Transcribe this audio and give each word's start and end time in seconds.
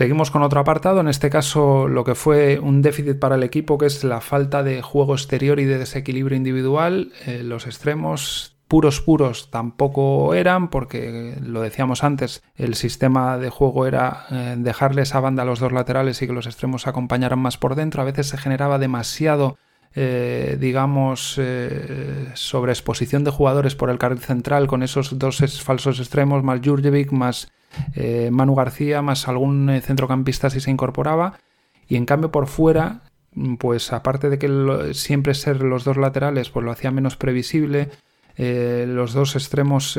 Seguimos 0.00 0.30
con 0.30 0.42
otro 0.42 0.60
apartado, 0.60 1.00
en 1.00 1.08
este 1.08 1.28
caso 1.28 1.86
lo 1.86 2.04
que 2.04 2.14
fue 2.14 2.58
un 2.58 2.80
déficit 2.80 3.18
para 3.18 3.34
el 3.34 3.42
equipo, 3.42 3.76
que 3.76 3.84
es 3.84 4.02
la 4.02 4.22
falta 4.22 4.62
de 4.62 4.80
juego 4.80 5.12
exterior 5.12 5.60
y 5.60 5.66
de 5.66 5.76
desequilibrio 5.76 6.38
individual. 6.38 7.12
Eh, 7.26 7.42
los 7.44 7.66
extremos 7.66 8.56
puros 8.66 9.02
puros 9.02 9.50
tampoco 9.50 10.32
eran, 10.32 10.70
porque 10.70 11.36
lo 11.42 11.60
decíamos 11.60 12.02
antes, 12.02 12.42
el 12.56 12.76
sistema 12.76 13.36
de 13.36 13.50
juego 13.50 13.86
era 13.86 14.24
eh, 14.30 14.54
dejarle 14.56 15.02
esa 15.02 15.20
banda 15.20 15.42
a 15.42 15.44
los 15.46 15.60
dos 15.60 15.70
laterales 15.70 16.22
y 16.22 16.26
que 16.26 16.32
los 16.32 16.46
extremos 16.46 16.86
acompañaran 16.86 17.38
más 17.38 17.58
por 17.58 17.74
dentro. 17.74 18.00
A 18.00 18.06
veces 18.06 18.26
se 18.26 18.38
generaba 18.38 18.78
demasiado 18.78 19.58
eh, 19.96 20.56
digamos, 20.60 21.34
eh, 21.38 22.28
sobre 22.34 22.70
exposición 22.70 23.24
de 23.24 23.32
jugadores 23.32 23.74
por 23.74 23.90
el 23.90 23.98
carril 23.98 24.20
central 24.20 24.68
con 24.68 24.84
esos 24.84 25.18
dos 25.18 25.40
falsos 25.62 25.98
extremos, 25.98 26.44
más 26.44 26.60
Jurjevic, 26.64 27.10
más 27.10 27.50
eh, 27.96 28.30
Manu 28.30 28.54
García, 28.54 29.02
más 29.02 29.26
algún 29.26 29.80
centrocampista 29.82 30.48
si 30.48 30.60
se 30.60 30.70
incorporaba. 30.70 31.38
Y 31.88 31.96
en 31.96 32.06
cambio 32.06 32.30
por 32.30 32.46
fuera, 32.46 33.00
pues 33.58 33.92
aparte 33.92 34.30
de 34.30 34.38
que 34.38 34.94
siempre 34.94 35.34
ser 35.34 35.60
los 35.62 35.82
dos 35.82 35.96
laterales, 35.96 36.50
pues 36.50 36.64
lo 36.64 36.70
hacía 36.70 36.92
menos 36.92 37.16
previsible, 37.16 37.90
los 38.36 39.12
dos 39.12 39.34
extremos 39.34 39.98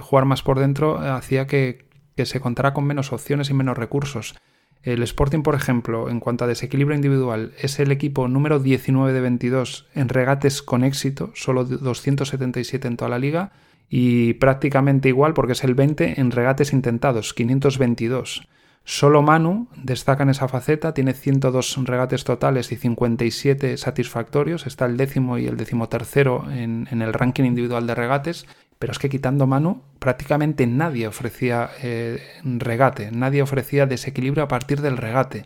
jugar 0.00 0.24
más 0.24 0.42
por 0.42 0.58
dentro 0.58 0.98
hacía 0.98 1.46
que 1.46 1.86
se 2.24 2.40
contara 2.40 2.74
con 2.74 2.84
menos 2.84 3.12
opciones 3.12 3.48
y 3.48 3.54
menos 3.54 3.78
recursos. 3.78 4.34
El 4.82 5.02
Sporting, 5.02 5.42
por 5.42 5.54
ejemplo, 5.54 6.08
en 6.08 6.20
cuanto 6.20 6.44
a 6.44 6.48
desequilibrio 6.48 6.96
individual, 6.96 7.52
es 7.60 7.78
el 7.80 7.92
equipo 7.92 8.28
número 8.28 8.58
19 8.58 9.12
de 9.12 9.20
22 9.20 9.86
en 9.94 10.08
regates 10.08 10.62
con 10.62 10.84
éxito, 10.84 11.32
solo 11.34 11.64
277 11.64 12.88
en 12.88 12.96
toda 12.96 13.10
la 13.10 13.18
liga, 13.18 13.52
y 13.90 14.34
prácticamente 14.34 15.08
igual 15.08 15.34
porque 15.34 15.52
es 15.52 15.64
el 15.64 15.74
20 15.74 16.20
en 16.20 16.30
regates 16.30 16.72
intentados, 16.72 17.34
522. 17.34 18.48
Solo 18.84 19.20
Manu 19.20 19.68
destaca 19.76 20.22
en 20.22 20.30
esa 20.30 20.48
faceta, 20.48 20.94
tiene 20.94 21.12
102 21.12 21.84
regates 21.84 22.24
totales 22.24 22.72
y 22.72 22.76
57 22.76 23.76
satisfactorios, 23.76 24.66
está 24.66 24.86
el 24.86 24.96
décimo 24.96 25.36
y 25.36 25.46
el 25.46 25.58
decimotercero 25.58 26.50
en, 26.50 26.88
en 26.90 27.02
el 27.02 27.12
ranking 27.12 27.44
individual 27.44 27.86
de 27.86 27.94
regates, 27.94 28.46
pero 28.80 28.92
es 28.92 28.98
que 28.98 29.10
quitando 29.10 29.46
Manu, 29.46 29.82
prácticamente 29.98 30.66
nadie 30.66 31.06
ofrecía 31.06 31.68
eh, 31.82 32.18
regate, 32.42 33.10
nadie 33.12 33.42
ofrecía 33.42 33.84
desequilibrio 33.84 34.42
a 34.42 34.48
partir 34.48 34.80
del 34.80 34.96
regate. 34.96 35.44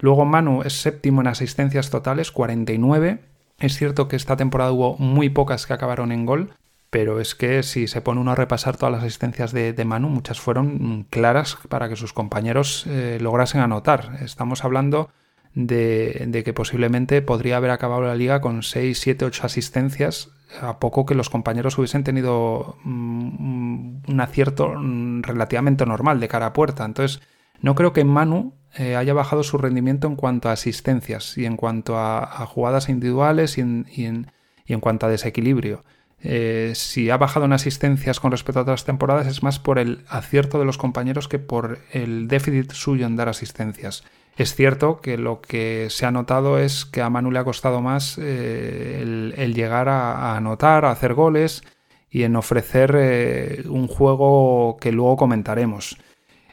Luego 0.00 0.26
Manu 0.26 0.60
es 0.62 0.74
séptimo 0.74 1.22
en 1.22 1.28
asistencias 1.28 1.88
totales, 1.88 2.30
49. 2.30 3.20
Es 3.58 3.78
cierto 3.78 4.06
que 4.06 4.16
esta 4.16 4.36
temporada 4.36 4.70
hubo 4.70 4.98
muy 4.98 5.30
pocas 5.30 5.66
que 5.66 5.72
acabaron 5.72 6.12
en 6.12 6.26
gol, 6.26 6.52
pero 6.90 7.20
es 7.20 7.34
que 7.34 7.62
si 7.62 7.86
se 7.86 8.02
pone 8.02 8.20
uno 8.20 8.32
a 8.32 8.36
repasar 8.36 8.76
todas 8.76 8.92
las 8.92 9.02
asistencias 9.02 9.52
de, 9.52 9.82
Manu, 9.86 10.10
muchas 10.10 10.38
fueron 10.38 11.06
claras 11.08 11.56
para 11.70 11.88
que 11.88 11.96
sus 11.96 12.12
compañeros 12.12 12.84
eh, 12.86 13.16
lograsen 13.18 13.62
anotar. 13.62 14.18
Estamos 14.20 14.62
hablando 14.62 15.08
de, 15.54 16.42
que 16.44 16.52
posiblemente 16.52 17.22
podría 17.22 17.56
haber 17.56 17.70
acabado 17.70 18.02
la 18.02 18.16
liga 18.16 18.40
con 18.40 18.62
6, 18.62 18.98
7, 18.98 19.24
8 19.24 19.46
asistencias 19.46 20.30
a 20.60 20.78
poco 20.78 21.06
que 21.06 21.14
los 21.14 21.30
compañeros 21.30 21.78
hubiesen 21.78 22.04
tenido 22.04 22.76
mm, 22.84 24.02
un 24.08 24.20
acierto 24.20 24.74
mm, 24.76 25.22
relativamente 25.22 25.86
normal 25.86 26.20
de 26.20 26.28
cara 26.28 26.46
a 26.46 26.52
puerta. 26.52 26.84
Entonces, 26.84 27.20
no 27.60 27.74
creo 27.74 27.92
que 27.92 28.04
Manu 28.04 28.54
eh, 28.76 28.96
haya 28.96 29.14
bajado 29.14 29.42
su 29.42 29.58
rendimiento 29.58 30.06
en 30.06 30.16
cuanto 30.16 30.48
a 30.48 30.52
asistencias 30.52 31.38
y 31.38 31.46
en 31.46 31.56
cuanto 31.56 31.98
a, 31.98 32.26
jugadas 32.46 32.88
individuales 32.88 33.56
y 33.58 33.62
en, 33.62 34.80
cuanto 34.80 35.06
a 35.06 35.08
desequilibrio. 35.08 35.84
Eh, 36.20 36.72
si 36.74 37.10
ha 37.10 37.16
bajado 37.16 37.44
en 37.44 37.52
asistencias 37.52 38.18
con 38.18 38.30
respecto 38.30 38.58
a 38.58 38.62
otras 38.62 38.84
temporadas 38.84 39.26
es 39.26 39.42
más 39.42 39.58
por 39.58 39.78
el 39.78 40.04
acierto 40.08 40.58
de 40.58 40.64
los 40.64 40.78
compañeros 40.78 41.28
que 41.28 41.38
por 41.38 41.80
el 41.92 42.28
déficit 42.28 42.72
suyo 42.72 43.06
en 43.06 43.16
dar 43.16 43.28
asistencias. 43.28 44.04
Es 44.36 44.54
cierto 44.54 45.00
que 45.00 45.16
lo 45.16 45.40
que 45.40 45.88
se 45.90 46.06
ha 46.06 46.10
notado 46.10 46.58
es 46.58 46.84
que 46.84 47.02
a 47.02 47.10
Manu 47.10 47.30
le 47.30 47.38
ha 47.38 47.44
costado 47.44 47.80
más 47.80 48.18
eh, 48.20 49.32
el, 49.36 49.54
llegar 49.54 49.88
a, 49.88 50.36
anotar, 50.36 50.84
a 50.84 50.90
hacer 50.90 51.14
goles 51.14 51.62
y 52.10 52.24
en 52.24 52.34
ofrecer 52.34 52.96
eh, 52.98 53.64
un 53.68 53.86
juego 53.86 54.76
que 54.80 54.90
luego 54.90 55.16
comentaremos. 55.16 55.96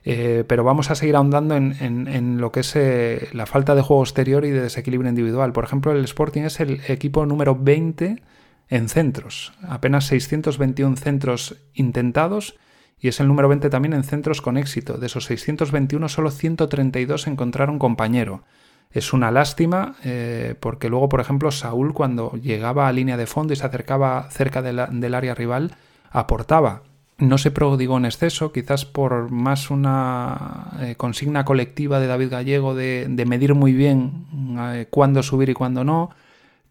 Eh, 0.03 0.43
pero 0.47 0.63
vamos 0.63 0.89
a 0.89 0.95
seguir 0.95 1.15
ahondando 1.15 1.55
en, 1.55 2.37
lo 2.39 2.51
que 2.51 2.61
es 2.61 3.33
la 3.33 3.45
falta 3.45 3.75
de 3.75 3.81
juego 3.83 4.03
exterior 4.03 4.45
y 4.45 4.51
de 4.51 4.61
desequilibrio 4.61 5.09
individual. 5.09 5.53
Por 5.53 5.63
ejemplo, 5.63 5.91
el 5.91 6.03
Sporting 6.05 6.41
es 6.43 6.59
el 6.59 6.81
equipo 6.87 7.25
número 7.25 7.55
20 7.55 8.21
en 8.69 8.89
centros. 8.89 9.53
Apenas 9.67 10.05
621 10.05 10.97
centros 10.97 11.57
intentados 11.73 12.57
y 13.01 13.07
es 13.07 13.19
el 13.19 13.27
número 13.27 13.49
20 13.49 13.69
también 13.69 13.93
en 13.93 14.03
centros 14.03 14.41
con 14.41 14.57
éxito. 14.57 14.97
De 14.97 15.07
esos 15.07 15.25
621, 15.25 16.07
solo 16.07 16.29
132 16.29 17.25
encontraron 17.27 17.79
compañero. 17.79 18.43
Es 18.91 19.13
una 19.13 19.31
lástima 19.31 19.95
eh, 20.03 20.55
porque 20.59 20.89
luego, 20.89 21.09
por 21.09 21.19
ejemplo, 21.19 21.49
Saúl 21.51 21.93
cuando 21.93 22.33
llegaba 22.33 22.87
a 22.87 22.91
línea 22.91 23.17
de 23.17 23.25
fondo 23.25 23.53
y 23.53 23.55
se 23.55 23.65
acercaba 23.65 24.27
cerca 24.29 24.61
del 24.61 25.13
área 25.15 25.33
rival, 25.33 25.71
aportaba. 26.11 26.83
No 27.17 27.37
se 27.37 27.51
prodigó 27.51 27.97
en 27.97 28.05
exceso, 28.05 28.51
quizás 28.51 28.85
por 28.85 29.31
más 29.31 29.69
una 29.69 30.71
eh, 30.81 30.95
consigna 30.95 31.45
colectiva 31.45 31.99
de 31.99 32.07
David 32.07 32.29
Gallego 32.29 32.75
de, 32.75 33.07
medir 33.27 33.55
muy 33.55 33.73
bien 33.73 34.25
eh, 34.59 34.87
cuándo 34.89 35.23
subir 35.23 35.49
y 35.49 35.53
cuándo 35.53 35.83
no, 35.83 36.09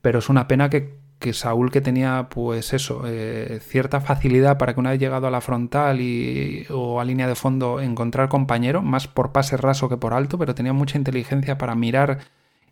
pero 0.02 0.19
es 0.19 0.28
una 0.28 0.46
pena 0.48 0.69
que 0.69 0.98
que 1.20 1.34
Saúl 1.34 1.70
que 1.70 1.81
tenía 1.82 2.28
pues 2.31 2.72
eso, 2.72 3.03
eh, 3.06 3.60
cierta 3.62 4.00
facilidad 4.00 4.58
para 4.58 4.75
que 4.75 4.81
una 4.81 4.91
vez 4.91 4.98
llegado 4.98 5.26
a 5.26 5.31
la 5.31 5.42
frontal 5.42 6.00
y, 6.00 6.66
o 6.70 7.00
a 7.00 7.04
línea 7.04 7.28
de 7.28 7.36
fondo 7.36 7.81
encontrar 7.81 8.28
compañero, 8.28 8.82
más 8.82 9.06
por 9.06 9.31
pase 9.31 9.56
raso 9.56 9.88
que 9.88 9.98
por 9.98 10.14
alto, 10.14 10.38
pero 10.38 10.54
tenía 10.54 10.72
mucha 10.72 10.98
inteligencia 10.98 11.58
para 11.58 11.75
mirar 11.75 12.20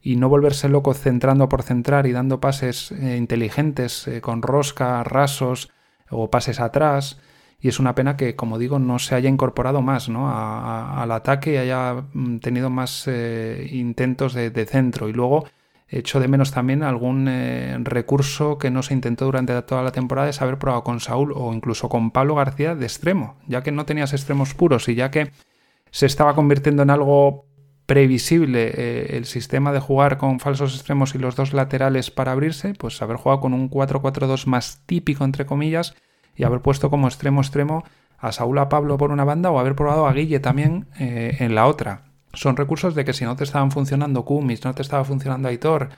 y 0.03 0.17
no 0.17 0.29
volverse 0.29 0.69
loco 0.69 0.95
centrando 0.95 1.49
por 1.49 1.63
centrar 1.63 2.07
y 2.07 2.13
dando 2.13 2.41
pases 2.41 2.91
eh, 2.93 3.17
inteligentes 3.19 4.09
eh, 4.09 4.21
con 4.23 4.43
rosca, 4.43 5.05
rasos 5.05 5.71
o 6.11 6.31
pases 6.31 6.59
atrás. 6.59 7.21
Y 7.61 7.69
es 7.69 7.81
una 7.81 7.95
pena 7.95 8.17
que, 8.17 8.35
como 8.35 8.59
digo, 8.59 8.79
no 8.79 8.99
se 8.99 9.15
haya 9.15 9.29
incorporado 9.29 9.83
más 9.83 10.09
¿no? 10.09 10.31
al 10.31 11.11
ataque 11.11 11.55
y 11.55 11.57
haya 11.57 12.05
mm, 12.13 12.39
tenido 12.39 12.71
más 12.71 13.09
intentos 13.71 14.33
de, 14.33 14.51
de 14.51 14.65
centro. 14.65 15.09
Y 15.09 15.13
luego 15.13 15.45
Echo 15.91 16.21
de 16.21 16.29
menos 16.29 16.53
también 16.53 16.83
algún 16.83 17.29
eh, 17.29 17.77
recurso 17.81 18.59
que 18.59 18.71
no 18.71 18.83
se 18.83 18.93
intentó 18.93 19.25
durante 19.25 19.61
toda 19.63 19.83
la 19.83 19.91
temporada 19.91 20.29
es 20.29 20.43
haber 20.43 20.59
probado 20.59 20.85
con 20.85 21.01
Saúl 21.01 21.33
o 21.35 21.55
incluso 21.55 21.89
con 21.89 22.11
Pablo 22.11 22.35
García 22.35 22.75
de 22.75 22.85
extremo, 22.85 23.37
ya 23.47 23.63
que 23.63 23.73
no 23.73 23.87
tenías 23.87 24.13
extremos 24.13 24.53
puros 24.53 24.89
y 24.91 24.95
ya 24.95 25.11
que 25.11 25.31
se 25.91 26.05
estaba 26.05 26.35
convirtiendo 26.35 26.83
en 26.83 26.91
algo 26.91 27.47
previsible 27.87 28.71
eh, 28.75 29.17
el 29.17 29.25
sistema 29.25 29.73
de 29.73 29.81
jugar 29.81 30.19
con 30.19 30.41
falsos 30.41 30.75
extremos 30.75 31.15
y 31.15 31.19
los 31.19 31.37
dos 31.37 31.55
laterales 31.55 32.11
para 32.11 32.33
abrirse, 32.33 32.75
pues 32.75 33.01
haber 33.01 33.17
jugado 33.17 33.41
con 33.41 33.55
un 33.55 33.71
4-4-2 33.71 34.45
más 34.45 34.83
típico 34.85 35.25
entre 35.25 35.47
comillas 35.47 35.95
y 36.37 36.45
haber 36.45 36.61
puesto 36.61 36.91
como 36.91 37.09
extremo 37.09 37.41
extremo 37.41 37.85
a 38.19 38.33
Saúl 38.33 38.59
a 38.59 38.69
Pablo 38.69 38.99
por 38.99 39.11
una 39.11 39.25
banda 39.25 39.51
o 39.51 39.59
haber 39.59 39.75
probado 39.75 40.07
a 40.07 40.13
Guille 40.13 40.39
también 40.39 40.87
eh, 40.99 41.37
en 41.41 41.55
la 41.55 41.67
otra 41.67 42.08
son 42.33 42.57
recursos 42.57 42.95
de 42.95 43.05
que 43.05 43.13
si 43.13 43.25
no 43.25 43.37
te 43.37 43.45
estaban 43.45 43.71
funcionando 43.71 44.25
Kumis, 44.25 44.65
no 44.65 44.75
te 44.75 44.83
estaba 44.83 45.05
funcionando 45.05 45.49
Aitor, 45.49 45.91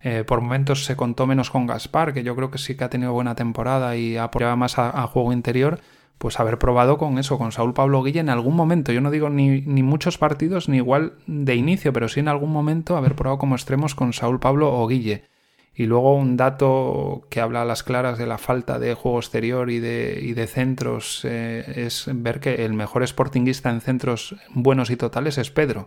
eh, 0.00 0.24
por 0.24 0.40
momentos 0.40 0.84
se 0.84 0.96
contó 0.96 1.26
menos 1.26 1.50
con 1.50 1.66
Gaspar, 1.66 2.12
que 2.12 2.22
yo 2.22 2.36
creo 2.36 2.50
que 2.50 2.58
sí 2.58 2.76
que 2.76 2.84
ha 2.84 2.90
tenido 2.90 3.12
buena 3.12 3.34
temporada 3.34 3.96
y 3.96 4.16
apoyaba 4.16 4.54
más 4.54 4.78
a, 4.78 5.06
juego 5.06 5.32
interior, 5.32 5.80
pues 6.18 6.38
haber 6.40 6.58
probado 6.58 6.98
con 6.98 7.18
eso, 7.18 7.38
con 7.38 7.52
Saúl 7.52 7.74
Pablo 7.74 8.02
Guille 8.02 8.20
en 8.20 8.28
algún 8.28 8.54
momento. 8.54 8.92
Yo 8.92 9.00
no 9.00 9.10
digo 9.10 9.30
ni, 9.30 9.62
ni, 9.62 9.82
muchos 9.82 10.18
partidos, 10.18 10.68
ni 10.68 10.76
igual 10.76 11.14
de 11.26 11.54
inicio, 11.54 11.92
pero 11.92 12.08
sí 12.08 12.20
en 12.20 12.28
algún 12.28 12.52
momento 12.52 12.96
haber 12.96 13.14
probado 13.14 13.38
como 13.38 13.54
extremos 13.54 13.94
con 13.94 14.12
Saúl 14.12 14.40
Pablo 14.40 14.72
o 14.72 14.86
Guille. 14.86 15.24
Y 15.74 15.86
luego 15.86 16.14
un 16.14 16.36
dato 16.36 17.26
que 17.30 17.40
habla 17.40 17.62
a 17.62 17.64
las 17.64 17.82
claras 17.82 18.16
de 18.16 18.26
la 18.26 18.38
falta 18.38 18.78
de 18.78 18.94
juego 18.94 19.18
exterior 19.18 19.70
y 19.70 19.80
de, 19.80 20.20
y 20.22 20.32
de 20.32 20.46
centros 20.46 21.22
eh, 21.24 21.64
es 21.86 22.06
ver 22.12 22.38
que 22.38 22.64
el 22.64 22.74
mejor 22.74 23.06
sportinguista 23.06 23.70
en 23.70 23.80
centros 23.80 24.36
buenos 24.50 24.90
y 24.90 24.96
totales 24.96 25.36
es 25.36 25.50
Pedro. 25.50 25.86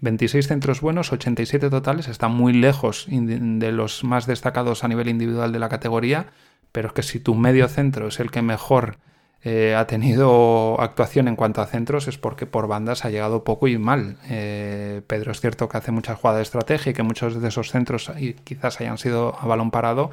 26 0.00 0.46
centros 0.46 0.80
buenos, 0.80 1.12
87 1.12 1.70
totales, 1.70 2.08
está 2.08 2.28
muy 2.28 2.52
lejos 2.52 3.06
de 3.08 3.72
los 3.72 4.04
más 4.04 4.26
destacados 4.26 4.84
a 4.84 4.88
nivel 4.88 5.08
individual 5.08 5.52
de 5.52 5.58
la 5.58 5.68
categoría, 5.68 6.26
pero 6.70 6.88
es 6.88 6.94
que 6.94 7.02
si 7.02 7.18
tu 7.18 7.34
medio 7.34 7.66
centro 7.68 8.08
es 8.08 8.20
el 8.20 8.30
que 8.30 8.42
mejor 8.42 8.98
eh, 9.44 9.76
ha 9.76 9.86
tenido 9.86 10.80
actuación 10.80 11.28
en 11.28 11.36
cuanto 11.36 11.60
a 11.60 11.66
centros 11.66 12.08
es 12.08 12.18
porque 12.18 12.46
por 12.46 12.66
bandas 12.66 13.04
ha 13.04 13.10
llegado 13.10 13.44
poco 13.44 13.68
y 13.68 13.78
mal. 13.78 14.16
Eh, 14.28 15.02
Pedro 15.06 15.30
es 15.30 15.40
cierto 15.40 15.68
que 15.68 15.78
hace 15.78 15.92
muchas 15.92 16.18
jugadas 16.18 16.38
de 16.38 16.42
estrategia 16.42 16.90
y 16.90 16.94
que 16.94 17.04
muchos 17.04 17.40
de 17.40 17.48
esos 17.48 17.70
centros 17.70 18.10
quizás 18.44 18.80
hayan 18.80 18.98
sido 18.98 19.36
a 19.38 19.46
balón 19.46 19.70
parado 19.70 20.10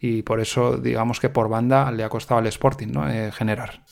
y 0.00 0.22
por 0.22 0.40
eso 0.40 0.78
digamos 0.78 1.18
que 1.18 1.28
por 1.28 1.48
banda 1.48 1.90
le 1.90 2.04
ha 2.04 2.08
costado 2.08 2.38
al 2.38 2.46
Sporting 2.46 2.88
¿no? 2.92 3.10
Eh, 3.10 3.32
generar. 3.32 3.82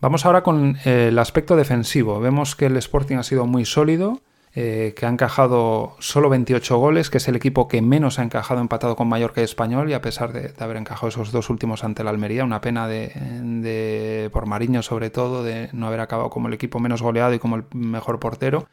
Vamos 0.00 0.24
ahora 0.24 0.42
con 0.42 0.78
el 0.86 1.18
aspecto 1.18 1.56
defensivo. 1.56 2.20
Vemos 2.20 2.56
que 2.56 2.66
el 2.66 2.76
Sporting 2.78 3.16
ha 3.16 3.22
sido 3.22 3.46
muy 3.46 3.66
sólido 3.66 4.22
eh, 4.52 4.94
que 4.96 5.06
ha 5.06 5.08
encajado 5.08 5.94
solo 6.00 6.28
28 6.28 6.76
goles, 6.76 7.08
que 7.08 7.18
es 7.18 7.28
el 7.28 7.36
equipo 7.36 7.68
que 7.68 7.82
menos 7.82 8.18
ha 8.18 8.24
encajado 8.24 8.60
empatado 8.60 8.96
con 8.96 9.08
Mallorca 9.08 9.40
y 9.40 9.44
Español, 9.44 9.88
y 9.88 9.92
a 9.92 10.02
pesar 10.02 10.32
de, 10.32 10.52
haber 10.58 10.76
encajado 10.76 11.08
esos 11.08 11.30
dos 11.30 11.50
últimos 11.50 11.84
ante 11.84 12.02
la 12.02 12.10
Almería, 12.10 12.44
una 12.44 12.60
pena 12.60 12.88
de, 12.88 14.28
por 14.32 14.46
Mariño 14.46 14.82
sobre 14.82 15.10
todo, 15.10 15.44
de 15.44 15.68
no 15.72 15.86
haber 15.86 16.00
acabado 16.00 16.30
como 16.30 16.48
el 16.48 16.54
equipo 16.54 16.80
menos 16.80 17.00
goleado 17.00 17.32
y 17.32 17.38
como 17.38 17.54
el 17.54 17.64
mejor 17.72 18.18
portero. 18.18 18.66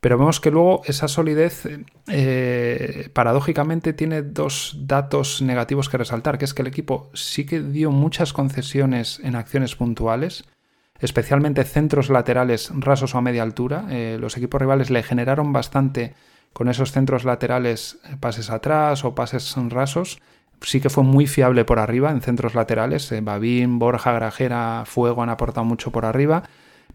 Pero 0.00 0.18
vemos 0.18 0.38
que 0.40 0.50
luego 0.50 0.82
esa 0.84 1.08
solidez, 1.08 1.66
eh, 2.08 3.08
paradójicamente, 3.14 3.94
tiene 3.94 4.20
dos 4.20 4.76
datos 4.80 5.40
negativos 5.40 5.88
que 5.88 5.96
resaltar, 5.96 6.36
que 6.36 6.44
es 6.44 6.52
que 6.52 6.62
el 6.62 6.68
equipo 6.68 7.08
sí 7.14 7.46
que 7.46 7.62
dio 7.62 7.90
muchas 7.90 8.34
concesiones 8.34 9.18
en 9.22 9.36
acciones 9.36 9.76
puntuales, 9.76 10.44
especialmente 11.02 11.64
centros 11.64 12.08
laterales 12.08 12.70
rasos 12.74 13.14
o 13.14 13.18
a 13.18 13.22
media 13.22 13.42
altura. 13.42 13.86
Eh, 13.90 14.16
los 14.20 14.36
equipos 14.36 14.60
rivales 14.60 14.88
le 14.88 15.02
generaron 15.02 15.52
bastante 15.52 16.14
con 16.52 16.68
esos 16.68 16.92
centros 16.92 17.24
laterales 17.24 17.98
eh, 18.04 18.16
pases 18.18 18.50
atrás 18.50 19.04
o 19.04 19.14
pases 19.14 19.54
rasos. 19.68 20.20
Sí 20.60 20.80
que 20.80 20.90
fue 20.90 21.02
muy 21.02 21.26
fiable 21.26 21.64
por 21.64 21.80
arriba 21.80 22.12
en 22.12 22.22
centros 22.22 22.54
laterales. 22.54 23.10
Eh, 23.10 23.20
Babín, 23.20 23.80
Borja, 23.80 24.12
Grajera, 24.12 24.84
Fuego 24.86 25.24
han 25.24 25.28
aportado 25.28 25.64
mucho 25.64 25.90
por 25.90 26.04
arriba. 26.04 26.44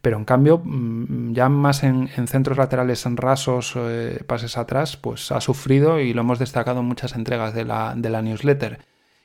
Pero 0.02 0.18
en 0.18 0.24
cambio, 0.24 0.62
mm, 0.64 1.34
ya 1.34 1.50
más 1.50 1.84
en, 1.84 2.08
centros 2.28 2.58
laterales 2.58 3.06
en 3.06 3.18
rasos, 3.18 3.78
pases 4.26 4.58
atrás, 4.58 4.96
pues 4.96 5.34
ha 5.34 5.42
sufrido 5.42 6.00
y 6.00 6.14
lo 6.14 6.22
hemos 6.22 6.40
destacado 6.40 6.80
en 6.80 6.86
muchas 6.86 7.14
entregas 7.16 7.54
de 7.54 7.66
la, 7.66 7.94
de 7.98 8.10
la 8.10 8.22
newsletter. 8.22 8.80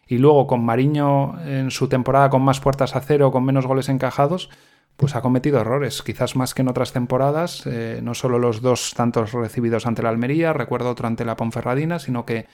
Y 0.08 0.18
luego 0.18 0.48
con 0.48 0.64
Mariño 0.64 1.40
en 1.46 1.70
su 1.70 1.88
temporada 1.88 2.30
con 2.30 2.42
más 2.42 2.58
puertas 2.58 2.96
a 2.96 3.00
cero, 3.00 3.30
con 3.30 3.44
menos 3.44 3.66
goles 3.66 3.88
encajados, 3.88 4.50
pues 5.02 5.16
ha 5.16 5.20
cometido 5.20 5.60
errores, 5.60 6.00
quizás 6.00 6.36
más 6.36 6.54
que 6.54 6.62
en 6.62 6.68
otras 6.68 6.92
temporadas, 6.92 7.66
eh, 7.66 7.98
no 8.04 8.14
solo 8.14 8.38
los 8.38 8.62
dos 8.62 8.94
tantos 8.94 9.32
recibidos 9.32 9.84
ante 9.84 10.00
la 10.00 10.10
Almería, 10.10 10.52
recuerdo 10.52 10.90
otro 10.90 11.08
ante 11.08 11.24
la 11.24 11.34
Ponferradina, 11.34 11.98
sino 11.98 12.24
que, 12.24 12.46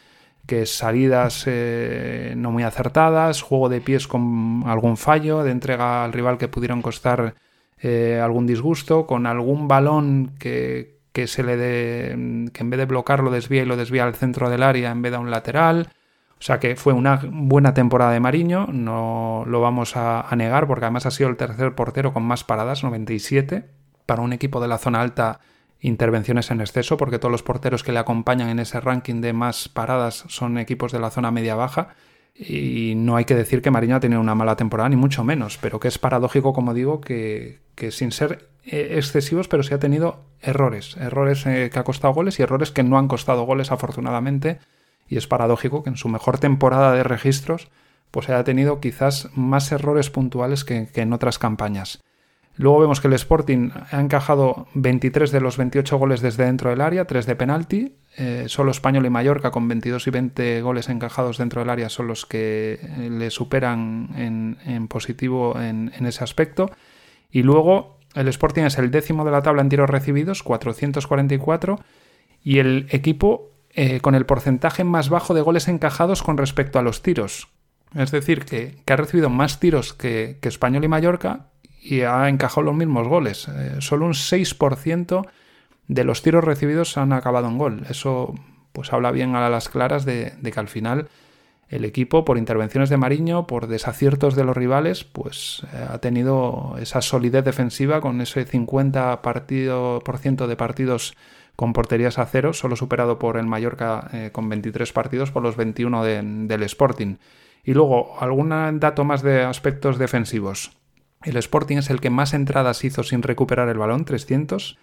que 0.47 0.65
salidas 0.65 1.45
eh, 1.45 2.33
no 2.39 2.50
muy 2.50 2.62
acertadas, 2.62 3.43
juego 3.43 3.69
de 3.69 3.83
pies 3.83 4.09
con 4.09 4.62
algún 4.65 4.97
fallo, 4.97 5.43
de 5.43 5.50
entrega 5.50 6.05
al 6.05 6.15
rival 6.15 6.39
que 6.39 6.49
pudieron 6.49 6.81
costar 6.81 7.35
eh, 7.83 8.19
algún 8.19 8.47
disgusto, 8.47 9.05
con 9.05 9.27
algún 9.27 9.69
balón 9.69 10.33
que, 10.39 11.00
que 11.12 11.27
se 11.27 11.43
le 11.43 11.59
de, 11.59 12.50
que 12.55 12.62
en 12.62 12.71
vez 12.71 12.79
de 12.79 12.87
bloquearlo 12.87 13.31
desvía 13.31 13.61
y 13.61 13.67
lo 13.67 13.77
desvía 13.77 14.05
al 14.05 14.15
centro 14.15 14.49
del 14.49 14.62
área 14.62 14.91
en 14.91 15.03
vez 15.03 15.12
de 15.12 15.17
a 15.19 15.21
un 15.21 15.31
lateral. 15.31 15.91
O 16.40 16.43
sea 16.43 16.61
que 16.61 16.76
fue 16.76 16.93
una 16.93 17.20
buena 17.31 17.75
temporada 17.75 18.12
de 18.12 18.20
Mariño, 18.20 18.69
no 18.73 19.43
lo 19.46 19.61
vamos 19.61 19.96
a, 19.96 20.25
negar, 20.37 20.69
porque 20.69 20.85
además 20.85 21.05
ha 21.06 21.11
sido 21.11 21.29
el 21.29 21.37
tercer 21.37 21.75
portero 21.75 22.12
con 22.12 22.23
más 22.23 22.44
paradas, 22.44 22.85
97, 22.85 23.64
para 24.06 24.23
un 24.23 24.32
equipo 24.32 24.61
de 24.61 24.69
la 24.69 24.79
zona 24.79 25.00
alta 25.00 25.40
intervenciones 25.81 26.50
en 26.50 26.61
exceso, 26.61 26.96
porque 26.96 27.19
todos 27.19 27.32
los 27.32 27.43
porteros 27.43 27.82
que 27.82 27.93
le 27.93 27.99
acompañan 27.99 28.49
en 28.49 28.61
ese 28.61 28.81
ranking 28.81 29.20
de 29.20 29.32
más 29.32 29.69
paradas 29.69 30.25
son 30.29 30.58
equipos 30.58 30.93
de 30.93 31.00
la 31.00 31.11
zona 31.11 31.31
media-baja. 31.31 31.88
Y 32.35 32.94
no 32.96 33.17
hay 33.17 33.25
que 33.25 33.35
decir 33.35 33.61
que 33.61 33.73
Mariño 33.73 33.96
ha 33.96 34.00
tenido 34.00 34.20
una 34.20 34.37
mala 34.37 34.55
temporada, 34.55 34.88
ni 34.88 34.96
mucho 34.96 35.25
menos, 35.25 35.58
pero 35.61 35.81
que 35.81 35.88
es 35.88 35.99
paradójico, 35.99 36.52
como 36.52 36.73
digo, 36.73 37.00
que, 37.00 37.58
sin 37.90 38.12
ser 38.12 38.49
eh, 38.64 38.94
excesivos, 38.96 39.49
pero 39.49 39.64
sí 39.64 39.75
ha 39.75 39.81
tenido 39.81 40.25
errores, 40.40 40.96
errores 40.99 41.44
eh, 41.46 41.69
que 41.73 41.79
ha 41.81 41.85
costado 41.85 42.14
goles 42.14 42.38
y 42.38 42.43
errores 42.44 42.70
que 42.70 42.85
no 42.85 42.96
han 42.96 43.08
costado 43.08 43.43
goles, 43.43 43.73
afortunadamente 43.73 44.58
y 45.08 45.16
es 45.16 45.26
paradójico 45.26 45.82
que 45.82 45.90
en 45.90 45.96
su 45.96 46.08
mejor 46.08 46.38
temporada 46.38 46.93
de 46.93 47.02
registros 47.02 47.69
pues 48.10 48.28
haya 48.28 48.44
tenido 48.44 48.81
quizás 48.81 49.28
más 49.34 49.70
errores 49.72 50.10
puntuales 50.10 50.64
que, 50.64 50.88
en 50.94 51.12
otras 51.12 51.38
campañas. 51.38 52.00
Luego 52.56 52.81
vemos 52.81 53.00
que 53.00 53.06
el 53.06 53.14
Sporting 53.14 53.70
ha 53.90 54.00
encajado 54.00 54.66
23 54.75 55.31
de 55.31 55.40
los 55.40 55.56
28 55.56 55.96
goles 55.96 56.20
desde 56.20 56.44
dentro 56.44 56.70
del 56.70 56.81
área, 56.81 57.05
3 57.05 57.25
de 57.26 57.37
penalti. 57.37 57.96
Eh, 58.16 58.44
solo 58.49 58.72
Español 58.72 59.06
y 59.06 59.10
Mallorca 59.10 59.52
con 59.52 59.69
22 59.69 60.08
y 60.08 60.10
20 60.10 60.62
goles 60.62 60.88
encajados 60.88 61.38
dentro 61.38 61.61
del 61.61 61.70
área 61.70 61.88
son 61.88 62.08
los 62.08 62.26
que 62.26 62.81
eh, 62.82 63.11
le 63.11 63.31
superan 63.31 64.08
en, 64.16 64.88
positivo 64.88 65.61
en, 65.61 65.93
en, 65.94 66.06
ese 66.06 66.25
aspecto. 66.25 66.70
Y 67.31 67.43
luego 67.43 67.99
el 68.14 68.26
Sporting 68.26 68.62
es 68.62 68.78
el 68.78 68.90
décimo 68.90 69.25
de 69.25 69.31
la 69.31 69.43
tabla 69.43 69.62
en 69.62 69.69
tiros 69.69 69.88
recibidos, 69.88 70.43
444. 70.43 71.78
Y 72.43 72.58
el 72.58 72.88
equipo 72.90 73.50
eh, 73.80 74.00
con 74.00 74.16
el 74.16 74.26
porcentaje 74.26 74.82
más 74.82 75.08
bajo 75.08 75.34
de 75.34 75.40
goles 75.40 75.69
encajados 75.69 76.25
con 76.25 76.36
respecto 76.36 76.80
a 76.80 76.82
los 76.82 77.00
tiros. 77.00 77.46
Es 77.94 78.10
decir, 78.10 78.44
que, 78.44 78.75
ha 78.88 78.96
recibido 78.96 79.30
más 79.30 79.60
tiros 79.60 79.94
que, 79.94 80.36
Español 80.42 80.82
y 80.82 80.88
Mallorca 80.88 81.46
y 81.80 82.00
ha 82.00 82.28
encajado 82.28 82.62
los 82.62 82.75
mismos 82.75 83.06
goles. 83.06 83.46
Eh, 83.46 83.76
solo 83.78 84.06
un 84.06 84.14
6% 84.14 85.28
de 85.86 86.02
los 86.02 86.22
tiros 86.22 86.42
recibidos 86.42 86.98
han 86.98 87.12
acabado 87.12 87.46
en 87.46 87.56
gol. 87.56 87.84
Eso 87.88 88.34
pues 88.72 88.92
habla 88.92 89.12
bien 89.12 89.36
a 89.36 89.48
las 89.48 89.69
claras 89.69 90.04
de, 90.04 90.32
que 90.42 90.58
al 90.58 90.66
final 90.66 91.06
el 91.69 91.84
equipo, 91.84 92.25
por 92.25 92.36
intervenciones 92.36 92.90
de 92.90 92.96
Mariño, 92.96 93.46
por 93.46 93.69
desaciertos 93.69 94.34
de 94.34 94.42
los 94.42 94.56
rivales, 94.56 95.04
pues 95.04 95.62
eh, 95.72 95.86
ha 95.88 95.98
tenido 95.98 96.75
esa 96.80 97.00
solidez 97.00 97.44
defensiva 97.44 98.00
con 98.00 98.20
ese 98.22 98.44
50% 98.44 100.46
de 100.48 100.56
partidos 100.56 101.14
con 101.58 101.72
porterías 101.72 102.20
a 102.20 102.26
cero, 102.26 102.52
solo 102.52 102.76
superado 102.76 103.19
por 103.19 103.37
el 103.37 103.46
Mallorca 103.46 104.08
eh, 104.12 104.31
con 104.31 104.49
23 104.49 104.93
partidos 104.93 105.32
por 105.32 105.43
los 105.43 105.56
21 105.56 106.05
del 106.05 106.62
Sporting. 106.62 107.16
Y 107.64 107.75
luego, 107.75 108.14
algún 108.20 108.50
dato 108.78 109.02
más 109.02 109.22
de 109.22 109.43
aspectos 109.43 109.99
defensivos. 109.99 110.78
El 111.25 111.37
Sporting 111.37 111.78
es 111.78 111.90
el 111.90 112.00
que 112.00 112.10
más 112.10 112.32
entradas 112.32 112.84
hizo 112.84 113.02
sin 113.02 113.22
recuperar 113.22 113.69
el 113.69 113.76
balón, 113.76 114.05
300, 114.05 114.78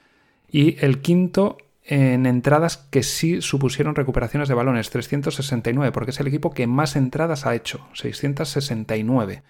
y 0.51 0.75
el 0.83 0.99
quinto 0.99 1.59
en 1.85 2.25
entradas 2.25 2.75
que 2.75 3.03
sí 3.03 3.41
supusieron 3.41 3.95
recuperaciones 3.95 4.49
de 4.49 4.55
balones, 4.55 4.89
369, 4.89 5.93
porque 5.93 6.11
es 6.11 6.19
el 6.19 6.27
equipo 6.27 6.51
que 6.51 6.67
más 6.67 6.97
entradas 6.97 7.45
ha 7.45 7.55
hecho, 7.55 7.87
669. 7.93 9.43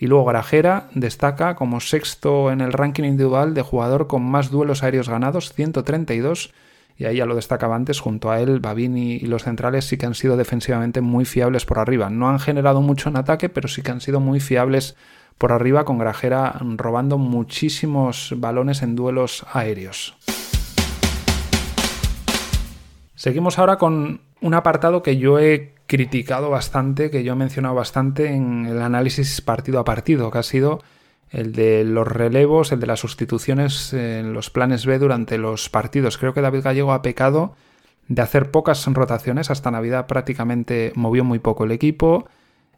Y 0.00 0.06
luego 0.06 0.24
Grajera 0.24 0.88
destaca 0.94 1.56
como 1.56 1.78
sexto 1.78 2.50
en 2.50 2.62
el 2.62 2.72
ranking 2.72 3.04
individual 3.04 3.52
de 3.52 3.60
jugador 3.60 4.06
con 4.06 4.22
más 4.22 4.50
duelos 4.50 4.82
aéreos 4.82 5.10
ganados, 5.10 5.52
132. 5.52 6.54
Y 6.96 7.04
ahí 7.04 7.18
ya 7.18 7.26
lo 7.26 7.34
destacaba 7.34 7.76
antes, 7.76 8.00
junto 8.00 8.30
a 8.30 8.40
él, 8.40 8.60
Babini 8.60 9.16
y 9.16 9.26
los 9.26 9.42
centrales 9.42 9.84
sí 9.84 9.98
que 9.98 10.06
han 10.06 10.14
sido 10.14 10.38
defensivamente 10.38 11.02
muy 11.02 11.26
fiables 11.26 11.66
por 11.66 11.78
arriba. 11.78 12.08
No 12.08 12.30
han 12.30 12.38
generado 12.38 12.80
mucho 12.80 13.10
en 13.10 13.18
ataque, 13.18 13.50
pero 13.50 13.68
sí 13.68 13.82
que 13.82 13.90
han 13.90 14.00
sido 14.00 14.20
muy 14.20 14.40
fiables 14.40 14.96
por 15.36 15.52
arriba, 15.52 15.84
con 15.84 15.98
Grajera 15.98 16.54
robando 16.76 17.18
muchísimos 17.18 18.32
balones 18.38 18.80
en 18.80 18.96
duelos 18.96 19.44
aéreos. 19.52 20.16
Seguimos 23.16 23.58
ahora 23.58 23.76
con 23.76 24.22
un 24.40 24.54
apartado 24.54 25.02
que 25.02 25.16
yo 25.16 25.38
he 25.38 25.74
criticado 25.86 26.50
bastante, 26.50 27.10
que 27.10 27.24
yo 27.24 27.32
he 27.32 27.36
mencionado 27.36 27.74
bastante 27.74 28.32
en 28.32 28.66
el 28.66 28.80
análisis 28.80 29.40
partido 29.40 29.80
a 29.80 29.84
partido, 29.84 30.30
que 30.30 30.38
ha 30.38 30.42
sido 30.42 30.80
el 31.30 31.52
de 31.52 31.84
los 31.84 32.06
relevos, 32.06 32.72
el 32.72 32.80
de 32.80 32.86
las 32.86 33.00
sustituciones 33.00 33.92
en 33.92 34.32
los 34.32 34.50
planes 34.50 34.86
B 34.86 34.98
durante 34.98 35.38
los 35.38 35.68
partidos. 35.68 36.18
Creo 36.18 36.34
que 36.34 36.40
David 36.40 36.62
Gallego 36.62 36.92
ha 36.92 37.02
pecado 37.02 37.54
de 38.08 38.22
hacer 38.22 38.50
pocas 38.50 38.84
rotaciones, 38.86 39.50
hasta 39.50 39.70
Navidad 39.70 40.06
prácticamente 40.06 40.92
movió 40.96 41.24
muy 41.24 41.38
poco 41.38 41.64
el 41.64 41.70
equipo, 41.70 42.28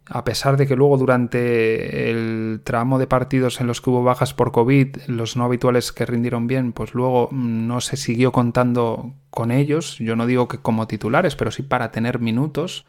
a 0.07 0.25
pesar 0.25 0.57
de 0.57 0.67
que 0.67 0.77
luego 0.77 0.99
durante 0.99 2.11
el 2.11 2.61
tramo 2.65 2.99
de 2.99 3.07
partidos 3.07 3.61
en 3.61 3.67
los 3.67 3.81
que 3.81 3.91
hubo 3.91 4.03
bajas 4.03 4.35
por 4.35 4.53
COVID, 4.53 4.97
los 5.07 5.37
no 5.37 5.45
habituales 5.45 5.93
que 5.93 6.07
rindieron 6.07 6.47
bien, 6.47 6.73
pues 6.73 6.95
luego 6.95 7.29
no 7.33 7.81
se 7.81 7.97
siguió 7.97 8.33
contando 8.33 9.15
con 9.31 9.51
ellos, 9.51 9.99
yo 9.99 10.17
no 10.17 10.27
digo 10.27 10.49
que 10.49 10.59
como 10.59 10.87
titulares, 10.87 11.37
pero 11.37 11.51
sí 11.51 11.63
para 11.63 11.93
tener 11.93 12.19
minutos. 12.19 12.85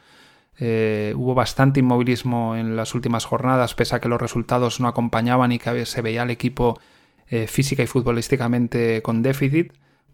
Eh, 0.60 1.14
hubo 1.16 1.34
bastante 1.34 1.80
inmovilismo 1.80 2.56
en 2.56 2.76
las 2.76 2.94
últimas 2.94 3.26
jornadas, 3.26 3.74
pese 3.74 3.96
a 3.96 4.00
que 4.00 4.10
los 4.10 4.22
resultados 4.22 4.80
no 4.80 4.88
acompañaban 4.88 5.52
y 5.52 5.60
que 5.60 5.86
se 5.86 6.02
veía 6.02 6.24
el 6.24 6.30
equipo 6.30 6.80
eh, 7.28 7.48
física 7.48 7.82
y 7.82 7.88
futbolísticamente 7.88 9.02
con 9.02 9.24
déficit 9.24 9.74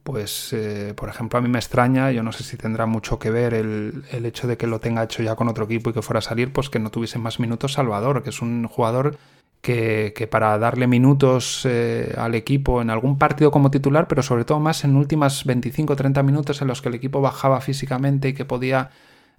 pues 0.10 0.54
eh, 0.54 0.96
por 0.96 1.08
ejemplo 1.08 1.38
a 1.38 1.42
mí 1.44 1.50
me 1.50 1.60
extraña, 1.60 2.12
yo 2.12 2.24
no 2.24 2.32
sé 2.32 2.44
si 2.44 2.58
tendrá 2.58 2.88
mucho 2.88 3.20
que 3.20 3.30
ver 3.30 3.54
el, 3.54 4.04
hecho 4.26 4.48
de 4.48 4.58
que 4.58 4.66
lo 4.66 4.80
tenga 4.80 5.04
hecho 5.04 5.22
ya 5.22 5.36
con 5.36 5.48
otro 5.48 5.66
equipo 5.66 5.92
y 5.92 5.94
que 5.94 6.02
fuera 6.02 6.18
a 6.18 6.22
salir, 6.24 6.52
pues 6.52 6.72
que 6.72 6.80
no 6.80 6.90
tuviese 6.90 7.20
más 7.20 7.40
minutos 7.40 7.74
Salvador, 7.74 8.24
que 8.24 8.32
es 8.32 8.42
un 8.42 8.68
jugador 8.68 9.20
que, 9.62 10.28
para 10.32 10.58
darle 10.58 10.88
minutos 10.88 11.64
eh, 11.66 12.16
al 12.18 12.34
equipo 12.34 12.82
en 12.82 12.90
algún 12.90 13.20
partido 13.20 13.52
como 13.52 13.70
titular, 13.70 14.08
pero 14.08 14.24
sobre 14.24 14.46
todo 14.46 14.60
más 14.60 14.84
en 14.84 14.96
últimas 14.96 15.46
25-30 15.46 16.24
minutos 16.24 16.60
en 16.64 16.70
los 16.70 16.82
que 16.82 16.90
el 16.90 16.96
equipo 16.96 17.22
bajaba 17.22 17.62
físicamente 17.62 18.30
y 18.30 18.34
que 18.34 18.46
podía 18.46 18.90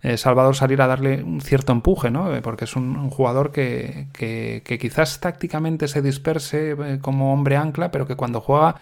eh, 0.02 0.18
Salvador 0.18 0.54
salir 0.54 0.82
a 0.82 0.86
darle 0.86 1.24
un 1.24 1.40
cierto 1.40 1.72
empuje, 1.72 2.12
¿no? 2.12 2.30
Porque 2.42 2.66
es 2.66 2.76
un, 2.76 3.10
jugador 3.10 3.50
que, 3.50 4.06
que, 4.12 4.78
quizás 4.80 5.18
tácticamente 5.18 5.88
se 5.88 6.00
disperse 6.00 6.76
como 7.00 7.32
hombre 7.32 7.56
ancla, 7.56 7.90
pero 7.90 8.06
que 8.06 8.14
cuando 8.14 8.40
juega 8.40 8.76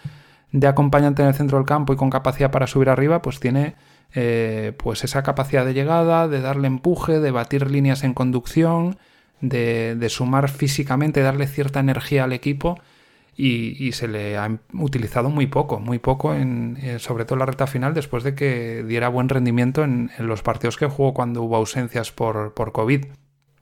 de 0.53 0.67
acompañante 0.67 1.23
en 1.23 1.29
el 1.29 1.35
centro 1.35 1.59
del 1.59 1.67
campo 1.67 1.93
y 1.93 1.97
con 1.97 2.11
capacidad 2.11 2.51
para 2.51 2.67
subir 2.67 2.89
arriba, 2.89 3.23
pues 3.23 3.41
tiene 3.41 3.75
eh, 4.15 4.73
pues 4.79 5.05
esa 5.05 5.23
capacidad 5.23 5.65
de 5.65 5.75
llegada, 5.75 6.29
de 6.29 6.41
darle 6.41 6.67
empuje, 6.69 7.21
de 7.21 7.31
batir 7.31 7.71
líneas 7.71 8.05
en 8.05 8.15
conducción, 8.15 8.99
de, 9.41 10.07
sumar 10.09 10.49
físicamente, 10.49 11.21
darle 11.21 11.47
cierta 11.47 11.81
energía 11.81 12.25
al 12.25 12.33
equipo. 12.33 12.79
y, 13.41 13.93
se 13.93 14.09
le 14.09 14.37
ha 14.37 14.51
utilizado 14.73 15.31
muy 15.31 15.47
poco, 15.47 15.79
muy 15.79 16.01
poco, 16.01 16.35
en, 16.35 16.77
eh, 16.83 16.99
sobre 16.99 17.25
todo 17.25 17.37
en 17.37 17.41
la 17.41 17.47
recta 17.47 17.69
final, 17.69 17.95
después 17.95 18.25
de 18.25 18.35
que 18.35 18.83
diera 18.85 19.09
buen 19.09 19.29
rendimiento 19.29 19.85
en, 19.85 20.11
los 20.19 20.43
partidos 20.43 20.77
que 20.77 20.87
jugó 20.87 21.15
cuando 21.15 21.43
hubo 21.43 21.57
ausencias 21.57 22.11
por, 22.11 22.55
por 22.55 22.73
COVID. 22.73 23.05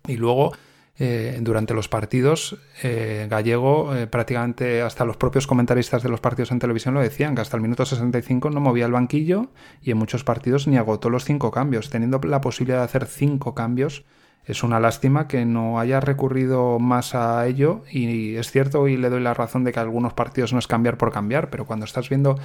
Y 0.09 0.17
luego, 0.17 0.53
eh, 0.99 1.39
durante 1.43 1.75
los 1.75 1.89
partidos, 1.89 2.57
eh, 2.83 3.27
Gallego, 3.29 3.93
prácticamente 4.11 4.83
hasta 4.83 5.05
los 5.05 5.17
propios 5.17 5.47
comentaristas 5.47 6.03
de 6.03 6.09
los 6.09 6.21
partidos 6.21 6.53
en 6.53 6.59
televisión 6.59 6.95
lo 6.95 7.01
decían, 7.01 7.35
que 7.35 7.43
hasta 7.43 7.57
el 7.57 7.63
minuto 7.63 7.85
65 7.85 8.51
no 8.51 8.61
movía 8.61 8.87
el 8.87 8.93
banquillo 8.93 9.49
y 9.83 9.91
en 9.91 9.99
muchos 9.99 10.25
partidos 10.25 10.67
ni 10.67 10.77
agotó 10.77 11.11
los 11.11 11.25
cinco 11.25 11.51
cambios, 11.51 11.91
teniendo 11.91 12.21
la 12.25 12.41
posibilidad 12.41 12.79
de 12.79 12.85
hacer 12.85 13.07
cinco 13.07 13.55
cambios 13.55 14.05
es 14.47 14.63
una 14.63 14.79
lástima 14.79 15.27
que 15.27 15.45
no 15.45 15.81
haya 15.81 16.01
recurrido 16.01 16.79
más 16.79 17.15
a 17.17 17.47
ello 17.47 17.83
y 17.91 18.37
es 18.37 18.51
cierto 18.53 18.87
y 18.87 18.97
le 18.97 19.11
doy 19.11 19.21
la 19.21 19.35
razón 19.35 19.65
de 19.65 19.73
que 19.73 19.81
algunos 19.81 20.13
partidos 20.13 20.53
no 20.53 20.61
es 20.61 20.69
cambiar 20.69 20.97
por 20.97 21.13
cambiar, 21.13 21.51
pero 21.51 21.67
cuando 21.67 21.85
estás 21.85 22.09
viendo 22.09 22.39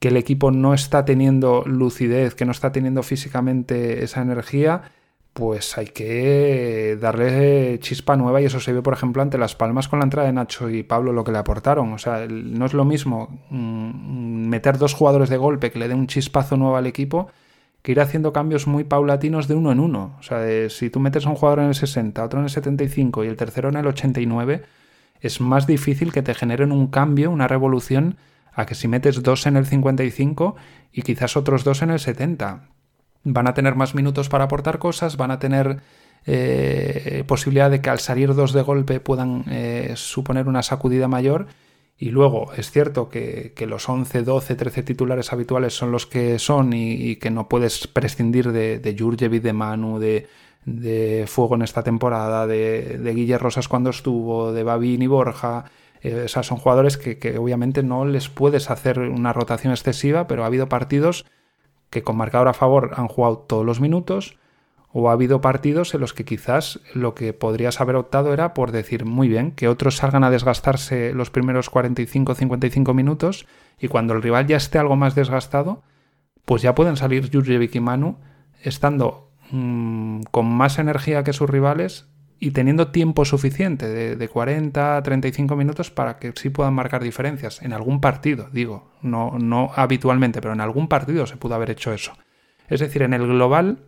que 0.00 0.08
el 0.08 0.16
equipo 0.16 0.50
no 0.50 0.74
está 0.74 1.04
teniendo 1.04 1.62
lucidez, 1.66 2.34
que 2.34 2.44
no 2.44 2.50
está 2.50 2.72
teniendo 2.72 3.04
físicamente 3.04 4.02
esa 4.02 4.22
energía, 4.22 4.90
pues 5.32 5.78
hay 5.78 5.86
que 5.86 6.98
darle 7.00 7.78
chispa 7.80 8.16
nueva 8.16 8.40
y 8.40 8.46
eso 8.46 8.60
se 8.60 8.72
ve, 8.72 8.82
por 8.82 8.94
ejemplo, 8.94 9.22
ante 9.22 9.38
Las 9.38 9.54
Palmas 9.54 9.88
con 9.88 10.00
la 10.00 10.04
entrada 10.04 10.26
de 10.26 10.32
Nacho 10.32 10.68
y 10.68 10.82
Pablo, 10.82 11.12
lo 11.12 11.24
que 11.24 11.32
le 11.32 11.38
aportaron. 11.38 11.92
O 11.92 11.98
sea, 11.98 12.26
no 12.28 12.66
es 12.66 12.74
lo 12.74 12.84
mismo 12.84 13.44
mm, 13.50 14.48
meter 14.48 14.78
dos 14.78 14.94
jugadores 14.94 15.28
de 15.28 15.36
golpe 15.36 15.70
que 15.70 15.78
le 15.78 15.88
den 15.88 16.00
un 16.00 16.06
chispazo 16.08 16.56
nuevo 16.56 16.76
al 16.76 16.86
equipo 16.86 17.30
que 17.82 17.92
ir 17.92 18.00
haciendo 18.00 18.32
cambios 18.32 18.66
muy 18.66 18.84
paulatinos 18.84 19.48
de 19.48 19.54
uno 19.54 19.72
en 19.72 19.80
uno. 19.80 20.16
O 20.18 20.22
sea, 20.22 20.68
si 20.68 20.90
tú 20.90 21.00
metes 21.00 21.26
a 21.26 21.30
un 21.30 21.36
jugador 21.36 21.60
en 21.60 21.68
el 21.68 21.74
60, 21.74 22.22
otro 22.24 22.40
en 22.40 22.44
el 22.44 22.50
75 22.50 23.24
y 23.24 23.28
el 23.28 23.36
tercero 23.36 23.68
en 23.70 23.76
el 23.76 23.86
89, 23.86 24.62
es 25.20 25.40
más 25.40 25.66
difícil 25.66 26.12
que 26.12 26.22
te 26.22 26.34
generen 26.34 26.72
un 26.72 26.88
cambio, 26.88 27.30
una 27.30 27.48
revolución, 27.48 28.16
a 28.52 28.66
que 28.66 28.74
si 28.74 28.88
metes 28.88 29.22
dos 29.22 29.46
en 29.46 29.56
el 29.56 29.66
55 29.66 30.56
y 30.92 31.02
quizás 31.02 31.36
otros 31.36 31.64
dos 31.64 31.82
en 31.82 31.90
el 31.90 32.00
70. 32.00 32.68
Van 33.24 33.46
a 33.46 33.54
tener 33.54 33.74
más 33.74 33.94
minutos 33.94 34.28
para 34.28 34.44
aportar 34.44 34.78
cosas, 34.78 35.16
van 35.16 35.30
a 35.30 35.38
tener 35.38 35.80
eh, 36.26 37.24
posibilidad 37.26 37.70
de 37.70 37.80
que 37.80 37.90
al 37.90 37.98
salir 37.98 38.34
dos 38.34 38.52
de 38.52 38.62
golpe 38.62 39.00
puedan 39.00 39.44
eh, 39.48 39.92
suponer 39.96 40.48
una 40.48 40.62
sacudida 40.62 41.08
mayor 41.08 41.46
y 42.00 42.10
luego 42.12 42.54
es 42.54 42.70
cierto 42.70 43.10
que, 43.10 43.52
los 43.68 43.86
11, 43.86 44.22
12, 44.22 44.54
13 44.54 44.82
titulares 44.82 45.34
habituales 45.34 45.74
son 45.74 45.92
los 45.92 46.06
que 46.06 46.38
son 46.38 46.72
y, 46.72 47.16
que 47.16 47.30
no 47.30 47.46
puedes 47.46 47.86
prescindir 47.88 48.52
de, 48.52 48.78
de 48.78 48.96
Jurjevic, 48.98 49.42
de 49.42 49.52
Manu, 49.52 49.98
de, 49.98 50.26
Fuego 51.26 51.56
en 51.56 51.62
esta 51.62 51.82
temporada, 51.82 52.46
de, 52.46 52.96
de 52.96 53.38
Rosas 53.38 53.68
cuando 53.68 53.90
estuvo, 53.90 54.50
de 54.54 54.62
Babín 54.62 55.02
y 55.02 55.08
Borja. 55.08 55.66
Eh, 56.00 56.24
son 56.28 56.56
jugadores 56.56 56.96
que, 56.96 57.36
obviamente 57.36 57.82
no 57.82 58.06
les 58.06 58.30
puedes 58.30 58.70
hacer 58.70 58.98
una 59.00 59.34
rotación 59.34 59.74
excesiva, 59.74 60.26
pero 60.26 60.44
ha 60.44 60.46
habido 60.46 60.70
partidos 60.70 61.26
que 61.90 62.02
con 62.02 62.16
marcador 62.16 62.48
a 62.48 62.54
favor 62.54 62.92
han 62.96 63.08
jugado 63.08 63.38
todos 63.38 63.66
los 63.66 63.80
minutos 63.80 64.38
o 64.92 65.08
ha 65.08 65.12
habido 65.12 65.40
partidos 65.40 65.94
en 65.94 66.00
los 66.00 66.14
que 66.14 66.24
quizás 66.24 66.80
lo 66.94 67.14
que 67.14 67.32
podrías 67.32 67.80
haber 67.80 67.96
optado 67.96 68.32
era 68.32 68.54
por 68.54 68.72
decir, 68.72 69.04
muy 69.04 69.28
bien, 69.28 69.52
que 69.52 69.68
otros 69.68 69.96
salgan 69.96 70.24
a 70.24 70.30
desgastarse 70.30 71.12
los 71.14 71.30
primeros 71.30 71.70
45-55 71.70 72.94
minutos 72.94 73.46
y 73.78 73.88
cuando 73.88 74.14
el 74.14 74.22
rival 74.22 74.46
ya 74.46 74.56
esté 74.56 74.78
algo 74.78 74.96
más 74.96 75.14
desgastado, 75.14 75.82
pues 76.44 76.62
ya 76.62 76.74
pueden 76.74 76.96
salir 76.96 77.30
Jurjevic 77.32 77.74
y 77.76 77.80
Manu 77.80 78.18
estando 78.62 79.30
mm, 79.52 80.22
con 80.30 80.46
más 80.46 80.78
energía 80.78 81.22
que 81.22 81.32
sus 81.32 81.48
rivales 81.48 82.09
y 82.42 82.52
teniendo 82.52 82.88
tiempo 82.88 83.26
suficiente 83.26 83.86
de, 83.86 84.16
de 84.16 84.28
40 84.28 85.02
35 85.02 85.54
minutos 85.56 85.90
para 85.90 86.18
que 86.18 86.32
sí 86.34 86.48
puedan 86.48 86.72
marcar 86.72 87.02
diferencias. 87.02 87.60
En 87.60 87.74
algún 87.74 88.00
partido, 88.00 88.48
digo, 88.50 88.90
no, 89.02 89.38
no 89.38 89.70
habitualmente, 89.76 90.40
pero 90.40 90.54
en 90.54 90.62
algún 90.62 90.88
partido 90.88 91.26
se 91.26 91.36
pudo 91.36 91.54
haber 91.54 91.70
hecho 91.70 91.92
eso. 91.92 92.14
Es 92.68 92.80
decir, 92.80 93.02
en 93.02 93.12
el 93.12 93.26
global 93.26 93.80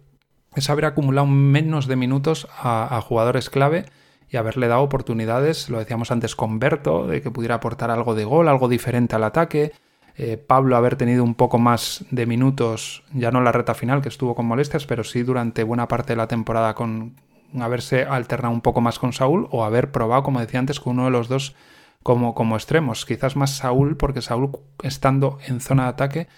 es 0.55 0.69
haber 0.69 0.85
acumulado 0.85 1.27
menos 1.27 1.87
de 1.87 1.97
minutos 1.97 2.47
a, 2.59 3.01
jugadores 3.01 3.49
clave 3.49 3.87
y 4.29 4.37
haberle 4.37 4.69
dado 4.69 4.83
oportunidades, 4.83 5.71
lo 5.71 5.79
decíamos 5.79 6.11
antes 6.11 6.37
con 6.37 6.59
Berto, 6.59 7.07
de 7.07 7.23
que 7.23 7.31
pudiera 7.31 7.57
aportar 7.57 7.91
algo 7.91 8.15
de 8.15 8.25
gol, 8.25 8.49
algo 8.49 8.69
diferente 8.69 9.17
al 9.17 9.25
ataque. 9.25 9.73
Eh, 10.17 10.37
Pablo 10.37 10.77
haber 10.77 10.97
tenido 10.97 11.25
un 11.25 11.35
poco 11.35 11.59
más 11.59 12.05
de 12.11 12.27
minutos, 12.27 13.03
ya 13.15 13.31
no 13.31 13.39
en 13.39 13.45
la 13.45 13.53
reta 13.53 13.75
final 13.75 14.03
que 14.03 14.11
estuvo 14.11 14.35
con 14.35 14.45
molestias, 14.45 14.85
pero 14.85 15.05
sí 15.05 15.23
durante 15.23 15.63
buena 15.65 15.89
parte 15.89 16.13
de 16.13 16.19
la 16.19 16.29
temporada 16.29 16.75
con 16.75 17.17
haberse 17.61 18.05
alternado 18.05 18.55
un 18.55 18.61
poco 18.61 18.81
más 18.81 18.99
con 18.99 19.13
Saúl 19.13 19.49
o 19.51 19.65
haber 19.65 19.91
probado, 19.91 20.23
como 20.23 20.41
decía 20.41 20.61
antes, 20.61 20.81
con 20.81 20.95
uno 20.95 21.07
de 21.07 21.11
los 21.11 21.29
dos 21.29 21.55
como, 22.03 22.35
como 22.35 22.57
extremos. 22.57 23.05
Quizás 23.05 23.37
más 23.37 23.57
Saúl, 23.57 23.97
porque 23.97 24.23
Saúl 24.23 24.51
estando 24.83 25.39
en 25.47 25.61
zona 25.61 25.85
de 25.85 25.89
ataque 25.91 26.29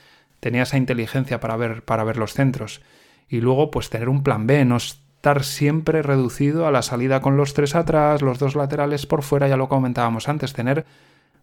tenía 0.40 0.62
esa 0.62 0.76
inteligencia 0.76 1.40
para 1.40 1.56
ver, 1.56 1.84
para 1.84 2.04
ver 2.04 2.16
los 2.16 2.34
centros 2.34 2.82
y 3.28 3.40
luego 3.40 3.70
pues 3.70 3.90
tener 3.90 4.08
un 4.08 4.22
plan 4.22 4.46
B, 4.46 4.64
no 4.64 4.76
estar 4.76 5.44
siempre 5.44 6.02
reducido 6.02 6.66
a 6.66 6.70
la 6.70 6.82
salida 6.82 7.20
con 7.20 7.36
los 7.36 7.54
tres 7.54 7.74
atrás, 7.74 8.20
los 8.20 8.38
dos 8.38 8.54
laterales 8.54 9.06
por 9.06 9.22
fuera, 9.22 9.48
ya 9.48 9.56
lo 9.56 9.68
comentábamos 9.68 10.28
antes, 10.28 10.52
tener 10.52 10.84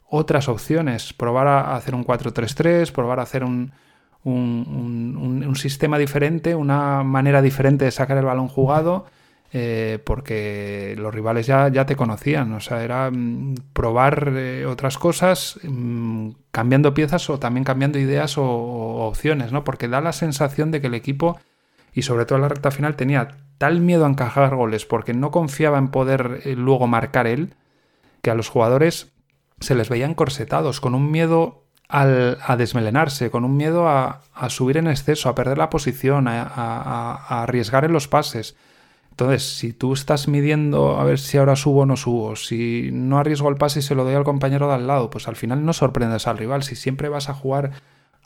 otras 0.08 0.50
opciones, 0.50 1.14
probar 1.14 1.48
a 1.48 1.76
hacer 1.76 1.96
un 1.96 2.06
4-3-3, 2.06 2.92
probar 2.92 3.20
a 3.20 3.24
hacer 3.24 3.44
un, 3.44 3.72
un, 4.24 5.44
un, 5.48 5.56
sistema 5.56 5.98
diferente, 5.98 6.54
una 6.54 7.04
manera 7.04 7.42
diferente 7.42 7.86
de 7.86 7.92
sacar 7.92 8.18
el 8.18 8.26
balón 8.26 8.48
jugado, 8.48 9.06
eh, 9.54 10.00
porque 10.06 10.96
los 10.98 11.14
rivales 11.14 11.46
ya, 11.46 11.68
ya 11.68 11.86
te 11.86 11.98
conocían, 11.98 12.54
o 12.54 12.62
sea, 12.62 12.84
era 12.84 13.12
mm, 13.12 13.56
probar 13.74 14.32
eh, 14.34 14.66
otras 14.66 14.98
cosas, 14.98 15.60
mm, 15.64 16.30
cambiando 16.52 16.94
piezas 16.94 17.30
o 17.30 17.38
también 17.38 17.66
cambiando 17.66 18.00
ideas 18.00 18.38
o, 18.38 18.46
opciones, 18.46 19.52
¿no? 19.52 19.66
Porque 19.66 19.90
da 19.90 20.00
la 20.00 20.14
sensación 20.14 20.72
de 20.72 20.80
que 20.80 20.88
el 20.88 20.94
equipo 20.94 21.38
y 21.94 22.04
sobre 22.04 22.26
todo 22.26 22.38
en 22.38 22.44
la 22.44 22.48
recta 22.48 22.72
final 22.72 22.96
tenía 22.96 23.28
tal 23.58 23.82
miedo 23.82 24.06
a 24.06 24.10
encajar 24.10 24.56
goles 24.56 24.86
porque 24.86 25.14
no 25.14 25.32
confiaba 25.32 25.78
en 25.78 25.90
poder 25.90 26.42
eh, 26.46 26.56
luego 26.56 26.88
marcar 26.88 27.28
él, 27.28 27.56
que 28.22 28.32
a 28.32 28.36
los 28.36 28.48
jugadores 28.48 29.12
se 29.60 29.76
les 29.76 29.90
veía 29.90 30.06
encorsetados, 30.06 30.80
con 30.80 30.96
un 30.96 31.12
miedo 31.12 31.66
a 31.94 32.56
desmelenarse, 32.56 33.30
con 33.32 33.44
un 33.44 33.58
miedo 33.58 33.90
a, 33.90 34.22
subir 34.48 34.78
en 34.78 34.88
exceso, 34.88 35.28
a 35.28 35.36
perder 35.36 35.58
la 35.58 35.70
posición, 35.70 36.28
a, 36.30 37.42
arriesgar 37.44 37.84
en 37.84 37.92
los 37.92 38.08
pases. 38.08 38.56
Entonces, 39.12 39.58
si 39.58 39.74
tú 39.74 39.94
estás 39.94 40.28
midiendo 40.28 41.00
a 41.00 41.04
ver 41.04 41.20
si 41.20 41.38
ahora 41.38 41.56
subo 41.56 41.82
o 41.82 41.86
no 41.86 41.98
subo, 41.98 42.36
si 42.36 42.90
no 42.92 43.20
arriesgo 43.20 43.50
el 43.50 43.58
pase 43.58 43.80
y 43.80 43.82
se 43.84 43.94
lo 43.94 44.04
doy 44.04 44.16
al 44.16 44.24
compañero 44.24 44.68
de 44.68 44.76
al 44.76 44.88
lado, 44.88 45.10
pues 45.10 45.28
al 45.28 45.36
final 45.36 45.64
no 45.64 45.74
sorprendes 45.74 46.28
al 46.28 46.38
rival. 46.38 46.64
Si 46.64 46.76
siempre 46.76 47.10
vas 47.10 47.30
a 47.30 47.34
jugar 47.34 47.72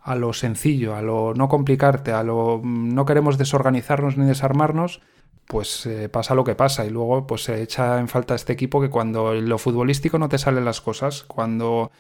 a 0.02 0.16
lo 0.16 0.34
sencillo, 0.34 0.96
a 0.96 1.02
lo 1.02 1.34
no 1.34 1.50
complicarte, 1.50 2.12
a 2.12 2.24
lo 2.24 2.62
mm, 2.64 2.94
no 2.94 3.06
queremos 3.06 3.38
desorganizarnos 3.38 4.18
ni 4.18 4.26
desarmarnos, 4.26 5.02
pues 5.48 5.86
eh, 5.88 6.10
pasa 6.10 6.36
lo 6.36 6.44
que 6.44 6.56
pasa 6.56 6.86
y 6.86 6.90
luego 6.92 7.28
pues 7.28 7.44
se 7.44 7.62
echa 7.62 8.00
en 8.00 8.08
falta 8.08 8.36
este 8.36 8.54
equipo 8.54 8.82
que 8.82 8.90
cuando 8.90 9.34
en 9.34 9.50
lo 9.50 9.58
futbolístico 9.58 10.20
no 10.20 10.30
te 10.30 10.38
salen 10.38 10.66
las 10.66 10.82
cosas, 10.82 11.24
cuando 11.24 11.92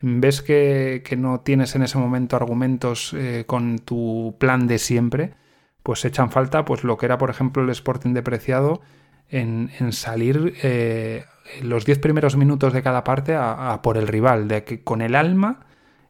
ves 0.00 0.42
que, 0.42 1.02
no 1.16 1.40
tienes 1.40 1.74
en 1.76 1.82
ese 1.82 1.98
momento 1.98 2.36
argumentos 2.36 3.14
eh, 3.16 3.44
con 3.46 3.78
tu 3.78 4.34
plan 4.38 4.66
de 4.66 4.78
siempre, 4.78 5.34
pues 5.82 6.04
echan 6.04 6.30
falta 6.30 6.64
pues 6.64 6.84
lo 6.84 6.96
que 6.96 7.06
era 7.06 7.18
por 7.18 7.30
ejemplo 7.30 7.62
el 7.62 7.70
Sporting 7.70 8.12
depreciado 8.12 8.80
en, 9.28 9.70
salir 9.92 10.54
eh, 10.62 11.24
los 11.62 11.84
10 11.84 11.98
primeros 11.98 12.36
minutos 12.36 12.72
de 12.72 12.82
cada 12.82 13.02
parte 13.02 13.34
a, 13.34 13.72
a 13.72 13.82
por 13.82 13.96
el 13.96 14.06
rival, 14.06 14.46
de 14.46 14.64
que 14.64 14.82
con 14.82 15.00
el 15.00 15.14
alma 15.14 15.60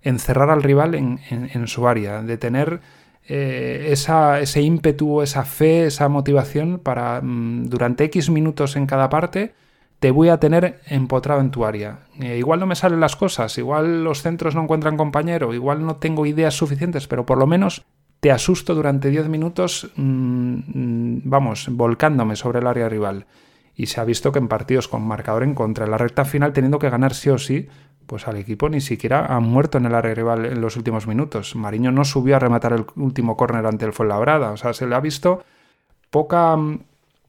encerrar 0.03 0.51
al 0.51 0.63
rival 0.63 0.95
en, 0.95 1.67
su 1.69 1.87
área, 1.87 2.23
de 2.23 2.37
tener 2.37 2.81
eh, 3.27 3.89
esa, 3.91 4.41
ese 4.41 4.61
ímpetu, 4.63 5.23
esa 5.23 5.45
fe, 5.45 5.87
esa 5.87 6.09
motivación 6.09 6.81
para 6.81 7.21
mm, 7.23 7.69
durante 7.69 8.05
X 8.05 8.31
minutos 8.31 8.77
en 8.77 8.87
cada 8.87 9.09
parte 9.09 9.55
te 10.01 10.11
voy 10.11 10.31
a 10.31 10.41
tener 10.41 10.81
empotrado 10.87 11.41
en 11.41 11.53
tu 11.53 11.65
área. 11.65 12.01
Eh, 12.21 12.37
igual 12.37 12.59
no 12.59 12.67
me 12.67 12.75
salen 12.75 12.99
las 12.99 13.15
cosas, 13.15 13.57
igual 13.59 14.03
los 14.03 14.23
centros 14.23 14.57
no 14.57 14.63
encuentran 14.63 14.97
compañero, 14.97 15.55
igual 15.55 15.87
no 15.87 15.97
tengo 15.97 16.27
ideas 16.27 16.55
suficientes, 16.55 17.07
pero 17.07 17.25
por 17.25 17.39
lo 17.39 17.47
menos 17.47 17.85
te 18.23 18.31
asusto 18.31 18.77
durante 18.77 19.11
10 19.11 19.29
minutos, 19.29 19.91
mm, 19.97 21.23
vamos, 21.25 21.67
volcándome 21.73 22.37
sobre 22.37 22.61
el 22.61 22.69
área 22.69 22.89
rival. 22.89 23.27
Y 23.75 23.87
se 23.87 24.01
ha 24.01 24.05
visto 24.05 24.31
que 24.31 24.39
en 24.39 24.47
partidos 24.47 24.87
con 24.87 25.03
marcador 25.03 25.43
en 25.43 25.57
contra, 25.57 25.87
en 25.87 25.91
la 25.91 25.99
recta 25.99 26.25
final 26.25 26.53
teniendo 26.53 26.79
que 26.79 26.89
ganar 26.89 27.15
sí 27.15 27.31
o 27.31 27.39
sí, 27.39 27.67
pues 28.07 28.29
al 28.29 28.37
equipo 28.37 28.69
ni 28.69 28.81
siquiera 28.81 29.27
ha 29.27 29.41
muerto 29.41 29.79
en 29.79 29.87
el 29.87 29.95
área 29.97 30.15
rival 30.15 30.45
en 30.45 30.61
los 30.61 30.77
últimos 30.77 31.09
minutos. 31.09 31.57
Mariño 31.57 31.91
no 31.91 32.05
subió 32.05 32.37
a 32.37 32.39
rematar 32.39 32.75
el 32.75 32.87
último 32.95 33.37
córner 33.37 33.67
ante 33.67 33.87
el 33.87 33.93
Fuenlabrada. 33.93 34.53
O 34.53 34.57
sea, 34.57 34.73
se 34.73 34.87
le 34.87 34.95
ha 34.95 35.01
visto 35.01 35.43
poca 36.11 36.57
mm, 36.57 36.79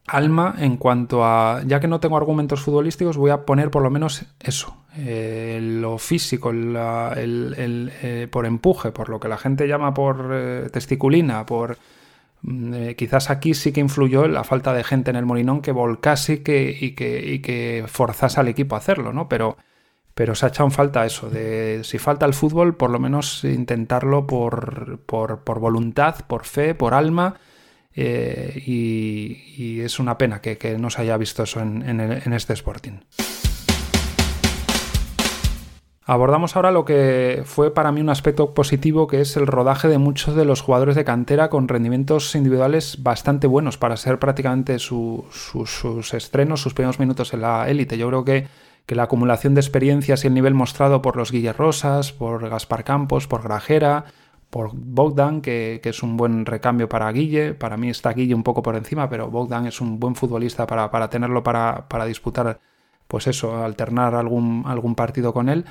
alma 0.07 0.55
en 0.57 0.77
cuanto 0.77 1.23
a, 1.23 1.61
ya 1.65 1.79
que 1.79 1.87
no 1.87 1.99
tengo 1.99 2.17
argumentos 2.17 2.61
futbolísticos, 2.61 3.17
voy 3.17 3.31
a 3.31 3.45
poner 3.45 3.71
por 3.71 3.83
lo 3.83 3.89
menos 3.89 4.25
eso, 4.39 4.77
eh, 4.97 5.59
lo 5.61 5.97
físico, 5.97 6.49
el, 6.49 7.91
eh, 8.01 8.27
por 8.29 8.45
empuje, 8.45 8.91
por 8.91 9.09
lo 9.09 9.19
que 9.19 9.27
la 9.27 9.37
gente 9.37 9.67
llama 9.67 9.93
por 9.93 10.29
eh, 10.33 10.69
testiculina, 10.71 11.45
por... 11.45 11.77
Mm, 12.41 12.91
quizás 12.97 13.29
aquí 13.29 13.53
sí 13.53 13.71
que 13.71 13.79
influyó 13.79 14.27
la 14.27 14.43
falta 14.43 14.73
de 14.73 14.83
gente 14.83 15.11
en 15.11 15.15
el 15.15 15.25
Molinón 15.25 15.61
que 15.61 15.71
volcase 15.71 16.43
que, 16.43 16.77
y, 16.77 16.91
que, 16.93 17.33
y 17.33 17.39
que 17.39 17.85
forzase 17.87 18.41
al 18.41 18.49
equipo 18.49 18.75
a 18.75 18.79
hacerlo, 18.79 19.13
¿no? 19.13 19.29
Pero 19.29 19.57
pero 20.13 20.35
se 20.35 20.45
ha 20.45 20.49
echado 20.49 20.67
en 20.67 20.71
falta 20.71 21.05
eso, 21.05 21.29
de 21.29 21.81
si 21.83 21.97
falta 21.97 22.25
el 22.25 22.33
fútbol, 22.33 22.75
por 22.75 22.91
lo 22.91 22.99
menos 22.99 23.43
intentarlo 23.43 24.27
por, 24.27 24.99
por, 25.05 25.59
voluntad, 25.59 26.25
por 26.27 26.45
fe, 26.45 26.75
por 26.75 26.93
alma, 26.93 27.35
eh, 27.95 28.61
y, 28.65 29.81
es 29.81 29.99
una 29.99 30.17
pena 30.17 30.41
que, 30.41 30.77
no 30.79 30.89
se 30.89 31.01
haya 31.01 31.17
visto 31.17 31.43
eso 31.43 31.59
en, 31.59 32.33
este 32.33 32.53
Sporting. 32.53 32.99
Abordamos 36.05 36.55
ahora 36.55 36.71
lo 36.71 36.83
que 36.83 37.43
fue 37.45 37.73
para 37.73 37.93
mí 37.93 38.01
un 38.01 38.09
aspecto 38.09 38.53
positivo, 38.53 39.07
que 39.07 39.21
es 39.21 39.37
el 39.37 39.47
rodaje 39.47 39.87
de 39.87 39.99
muchos 39.99 40.35
de 40.35 40.43
los 40.43 40.61
jugadores 40.61 40.95
de 40.95 41.05
cantera 41.05 41.49
con 41.49 41.69
rendimientos 41.69 42.35
individuales 42.35 43.01
bastante 43.03 43.47
buenos 43.47 43.77
para 43.77 43.95
ser 43.95 44.19
prácticamente 44.19 44.79
sus 44.79 46.13
estrenos, 46.13 46.61
sus 46.61 46.73
primeros 46.73 46.99
minutos 46.99 47.33
en 47.33 47.41
la 47.41 47.69
élite. 47.69 47.97
Yo 47.97 48.09
creo 48.09 48.25
que, 48.25 48.47
que, 48.85 48.95
la 48.95 49.03
acumulación 49.03 49.53
de 49.53 49.61
experiencias 49.61 50.23
y 50.23 50.27
el 50.27 50.33
nivel 50.33 50.53
mostrado 50.53 51.01
por 51.01 51.15
los 51.15 51.31
Guille 51.31 51.53
Rosas, 51.53 52.11
por 52.11 52.49
Gaspar 52.49 52.83
Campos, 52.83 53.27
por 53.27 53.43
Grajera, 53.43 54.05
por 54.53 54.69
Bogdan, 54.75 55.41
que, 55.41 55.81
es 55.83 56.03
un 56.03 56.15
buen 56.15 56.45
recambio 56.45 56.87
para 56.87 57.11
Guille. 57.11 57.55
Para 57.55 57.75
mí 57.75 57.89
está 57.89 58.13
Guille 58.13 58.35
un 58.35 58.43
poco 58.43 58.61
por 58.61 58.75
encima, 58.75 59.09
pero 59.09 59.31
Bogdan 59.31 59.65
es 59.65 59.81
un 59.81 59.99
buen 59.99 60.13
futbolista 60.13 60.67
para, 60.67 60.91
para 60.91 61.09
tenerlo 61.09 61.41
para, 61.41 61.89
para 61.89 62.05
disputar, 62.05 62.59
pues 63.07 63.25
eso, 63.25 63.63
alternar 63.63 64.13
algún, 64.13 64.63
algún 64.67 64.93
partido 64.93 65.33
con 65.33 65.49
él 65.49 65.65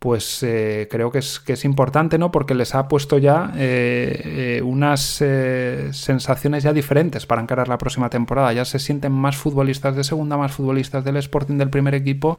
pues 0.00 0.42
eh, 0.42 0.88
creo 0.90 1.10
que 1.10 1.20
es, 1.20 1.40
que 1.40 1.54
es 1.54 1.64
importante, 1.64 2.18
¿no? 2.18 2.30
Porque 2.30 2.54
les 2.54 2.74
ha 2.74 2.88
puesto 2.88 3.16
ya 3.16 3.52
eh, 3.56 4.58
eh, 4.58 4.62
unas 4.62 5.00
sensaciones 5.92 6.64
ya 6.64 6.74
diferentes 6.74 7.24
para 7.24 7.40
encarar 7.40 7.68
la 7.68 7.78
próxima 7.78 8.10
temporada. 8.10 8.52
Ya 8.52 8.66
se 8.66 8.80
sienten 8.80 9.12
más 9.12 9.36
futbolistas 9.36 9.96
de 9.96 10.04
segunda, 10.04 10.36
más 10.36 10.52
futbolistas 10.52 11.04
del 11.04 11.16
Sporting 11.16 11.56
del 11.56 11.70
primer 11.70 11.94
equipo. 11.94 12.38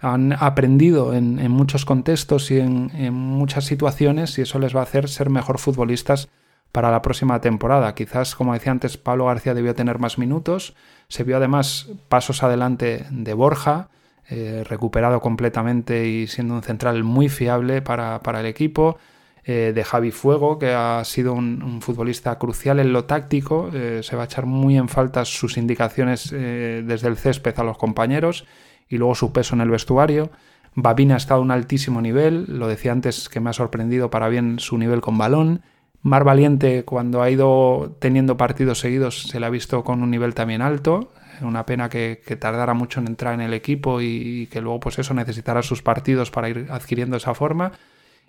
Han 0.00 0.32
aprendido 0.32 1.12
en, 1.14 1.36
muchos 1.50 1.84
contextos 1.84 2.50
y 2.50 2.58
en, 2.58 3.12
muchas 3.12 3.64
situaciones 3.64 4.38
y 4.38 4.42
eso 4.42 4.58
les 4.58 4.74
va 4.74 4.80
a 4.80 4.84
hacer 4.84 5.08
ser 5.08 5.30
mejor 5.30 5.58
futbolistas 5.58 6.28
para 6.72 6.90
la 6.90 7.02
próxima 7.02 7.40
temporada. 7.40 7.94
Quizás, 7.94 8.34
como 8.34 8.54
decía 8.54 8.72
antes, 8.72 8.96
Pablo 8.96 9.26
García 9.26 9.54
debió 9.54 9.74
tener 9.74 9.98
más 9.98 10.18
minutos. 10.18 10.74
Se 11.08 11.24
vio 11.24 11.36
además 11.36 11.88
pasos 12.08 12.42
adelante 12.42 13.06
de 13.10 13.34
Borja. 13.34 13.88
Eh, 14.32 14.62
recuperado 14.64 15.20
completamente 15.20 16.06
y 16.06 16.28
siendo 16.28 16.54
un 16.54 16.62
central 16.62 17.02
muy 17.02 17.28
fiable 17.28 17.82
para, 17.82 18.20
el 18.38 18.46
equipo. 18.46 18.96
Eh, 19.42 19.72
de 19.74 19.82
Javi 19.82 20.12
Fuego, 20.12 20.58
que 20.58 20.72
ha 20.72 21.02
sido 21.04 21.32
un, 21.32 21.80
futbolista 21.82 22.38
crucial 22.38 22.78
en 22.78 22.92
lo 22.92 23.06
táctico, 23.06 23.70
eh, 23.72 24.02
se 24.04 24.14
va 24.14 24.22
a 24.22 24.24
echar 24.26 24.46
muy 24.46 24.76
en 24.76 24.88
falta 24.88 25.24
sus 25.24 25.56
indicaciones 25.56 26.30
desde 26.30 27.08
el 27.08 27.16
césped 27.16 27.58
a 27.58 27.64
los 27.64 27.76
compañeros 27.76 28.46
y 28.90 28.98
luego 28.98 29.14
su 29.14 29.32
peso 29.32 29.54
en 29.54 29.62
el 29.62 29.70
vestuario. 29.70 30.30
Babina 30.74 31.14
ha 31.14 31.16
estado 31.16 31.40
a 31.40 31.44
un 31.44 31.50
altísimo 31.50 32.02
nivel, 32.02 32.44
lo 32.46 32.68
decía 32.68 32.92
antes 32.92 33.30
que 33.30 33.40
me 33.40 33.48
ha 33.48 33.54
sorprendido 33.54 34.10
para 34.10 34.28
bien 34.28 34.58
su 34.58 34.76
nivel 34.76 35.00
con 35.00 35.16
balón. 35.16 35.62
Mar 36.02 36.24
Valiente, 36.24 36.84
cuando 36.84 37.22
ha 37.22 37.30
ido 37.30 37.96
teniendo 38.00 38.36
partidos 38.36 38.80
seguidos, 38.80 39.22
se 39.22 39.40
le 39.40 39.46
ha 39.46 39.50
visto 39.50 39.82
con 39.84 40.02
un 40.02 40.10
nivel 40.10 40.34
también 40.34 40.60
alto 40.60 41.10
una 41.42 41.66
pena 41.66 41.88
que, 41.88 42.16
tardara 42.38 42.74
mucho 42.74 43.00
en 43.00 43.08
entrar 43.08 43.34
en 43.34 43.40
el 43.40 43.54
equipo 43.54 44.00
y, 44.00 44.48
que 44.50 44.60
luego 44.60 44.80
pues 44.80 44.98
eso 44.98 45.14
necesitara 45.14 45.62
sus 45.62 45.82
partidos 45.82 46.30
para 46.30 46.48
ir 46.48 46.66
adquiriendo 46.70 47.16
esa 47.16 47.34
forma. 47.34 47.72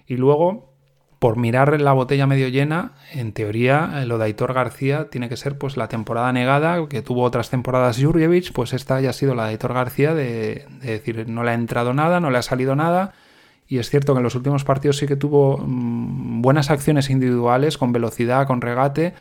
Y 0.08 0.18
luego, 0.18 0.71
por 1.22 1.38
mirar 1.38 1.80
la 1.80 1.94
botella 1.94 2.26
medio 2.26 2.48
llena, 2.48 2.94
en 3.14 3.32
teoría 3.32 4.04
lo 4.08 4.18
de 4.18 4.26
Aitor 4.26 4.54
García 4.54 5.12
tiene 5.12 5.30
que 5.30 5.38
ser 5.38 5.56
pues 5.56 5.78
la 5.78 5.88
temporada 5.88 6.34
negada, 6.34 6.88
que 6.88 7.04
tuvo 7.04 7.22
otras 7.22 7.52
temporadas 7.52 8.02
Jurjevic, 8.02 8.52
pues 8.54 8.74
esta 8.74 8.96
haya 8.96 9.14
sido 9.14 9.36
la 9.36 9.44
de 9.44 9.50
Aitor 9.52 9.72
García 9.76 10.16
de, 10.16 10.66
decir 10.82 11.30
no 11.30 11.44
le 11.44 11.52
ha 11.52 11.54
entrado 11.54 11.94
nada, 11.94 12.20
no 12.20 12.32
le 12.32 12.40
ha 12.40 12.42
salido 12.42 12.76
nada. 12.76 13.14
Y 13.68 13.78
es 13.78 13.92
cierto 13.92 14.16
que 14.16 14.18
en 14.18 14.24
los 14.24 14.34
últimos 14.34 14.64
partidos 14.64 14.98
sí 14.98 15.06
que 15.06 15.16
tuvo 15.16 15.60
mm, 15.60 16.42
buenas 16.42 16.72
acciones 16.72 17.12
individuales, 17.12 17.78
con 17.78 17.92
velocidad, 17.92 18.48
con 18.48 18.60
regate, 18.60 19.14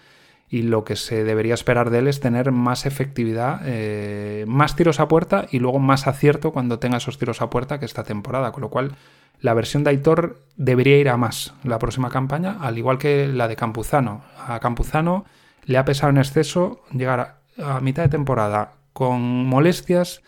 y 0.50 0.62
lo 0.62 0.82
que 0.82 0.96
se 0.96 1.22
debería 1.22 1.54
esperar 1.54 1.90
de 1.90 2.00
él 2.00 2.08
es 2.08 2.18
tener 2.18 2.50
más 2.50 2.84
efectividad, 2.84 3.60
eh, 3.64 4.44
más 4.48 4.74
tiros 4.74 4.98
a 4.98 5.06
puerta 5.06 5.46
y 5.52 5.60
luego 5.60 5.78
más 5.78 6.08
acierto 6.08 6.52
cuando 6.52 6.80
tenga 6.80 6.96
esos 6.96 7.18
tiros 7.18 7.40
a 7.40 7.50
puerta 7.50 7.78
que 7.78 7.86
esta 7.86 8.02
temporada, 8.02 8.50
con 8.50 8.62
lo 8.62 8.68
cual 8.68 8.96
la 9.40 9.54
versión 9.54 9.84
de 9.84 9.90
Aitor 9.90 10.40
debería 10.56 10.98
ir 10.98 11.08
a 11.08 11.16
más 11.16 11.54
la 11.62 11.78
próxima 11.78 12.10
campaña, 12.10 12.56
al 12.60 12.76
igual 12.76 12.98
que 12.98 13.28
la 13.28 13.46
de 13.46 13.54
Campuzano. 13.54 14.24
A 14.44 14.58
Campuzano 14.58 15.24
le 15.64 15.78
ha 15.78 15.84
pesado 15.84 16.10
en 16.10 16.18
exceso 16.18 16.82
llegar 16.90 17.38
a, 17.56 17.80
mitad 17.80 18.02
de 18.02 18.08
temporada 18.08 18.72
con 18.92 19.46
molestias 19.46 20.20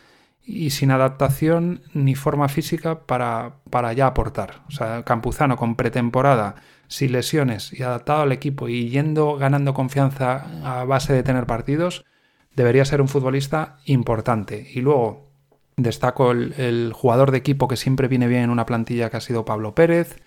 y 0.44 0.70
sin 0.70 0.92
adaptación 0.92 1.82
ni 1.94 2.14
forma 2.14 2.48
física 2.48 3.00
para, 3.00 3.56
para 3.70 3.92
ya 3.92 4.06
aportar. 4.06 4.62
O 4.68 4.70
sea, 4.70 5.02
Campuzano 5.02 5.56
con 5.56 5.74
pretemporada 5.74 6.54
sin 6.92 7.12
lesiones 7.12 7.72
y 7.72 7.82
adaptado 7.82 8.20
al 8.20 8.32
equipo 8.32 8.68
y 8.68 8.90
yendo 8.90 9.36
ganando 9.38 9.72
confianza 9.72 10.44
a 10.62 10.84
base 10.84 11.14
de 11.14 11.22
tener 11.22 11.46
partidos, 11.46 12.04
debería 12.54 12.84
ser 12.84 13.00
un 13.00 13.08
futbolista 13.08 13.78
importante. 13.86 14.70
Y 14.74 14.82
luego 14.82 15.30
destaco 15.78 16.32
el, 16.32 16.92
jugador 16.94 17.30
de 17.30 17.38
equipo 17.38 17.66
que 17.66 17.76
siempre 17.76 18.08
viene 18.08 18.28
bien 18.28 18.42
en 18.42 18.50
una 18.50 18.66
plantilla 18.66 19.08
que 19.08 19.16
ha 19.16 19.20
sido 19.22 19.46
Pablo 19.46 19.74
Pérez. 19.74 20.20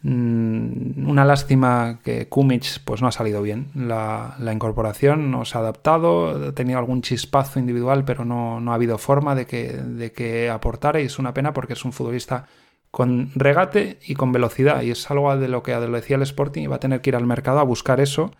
Mm, 0.00 1.06
una 1.10 1.26
lástima 1.26 1.98
que 2.02 2.26
Kumic 2.28 2.80
pues 2.86 3.02
no 3.02 3.08
ha 3.08 3.12
salido 3.12 3.42
bien. 3.42 3.68
La, 3.74 4.34
incorporación 4.50 5.30
no 5.30 5.44
se 5.44 5.58
ha 5.58 5.60
adaptado, 5.60 6.48
ha 6.48 6.52
tenido 6.54 6.78
algún 6.78 7.02
chispazo 7.02 7.58
individual, 7.60 8.06
pero 8.06 8.24
no, 8.24 8.60
no 8.60 8.72
ha 8.72 8.76
habido 8.76 8.96
forma 8.96 9.34
de 9.34 9.44
que, 9.44 9.74
de 9.74 10.10
que 10.12 10.48
aportara 10.48 11.02
y 11.02 11.04
es 11.04 11.18
una 11.18 11.34
pena 11.34 11.52
porque 11.52 11.74
es 11.74 11.84
un 11.84 11.92
futbolista 11.92 12.46
con 12.90 13.30
regate 13.34 13.98
y 14.06 14.14
con 14.14 14.32
velocidad. 14.32 14.82
Y 14.82 14.90
es 14.90 15.10
algo 15.10 15.36
de 15.36 15.48
lo 15.48 15.62
que 15.62 15.74
decía 15.74 16.16
el 16.16 16.22
Sporting 16.22 16.62
y 16.62 16.66
va 16.66 16.76
a 16.76 16.80
tener 16.80 17.00
que 17.00 17.10
ir 17.10 17.16
al 17.16 17.26
mercado 17.26 17.58
a 17.58 17.64
buscar 17.64 18.00
eso 18.00 18.32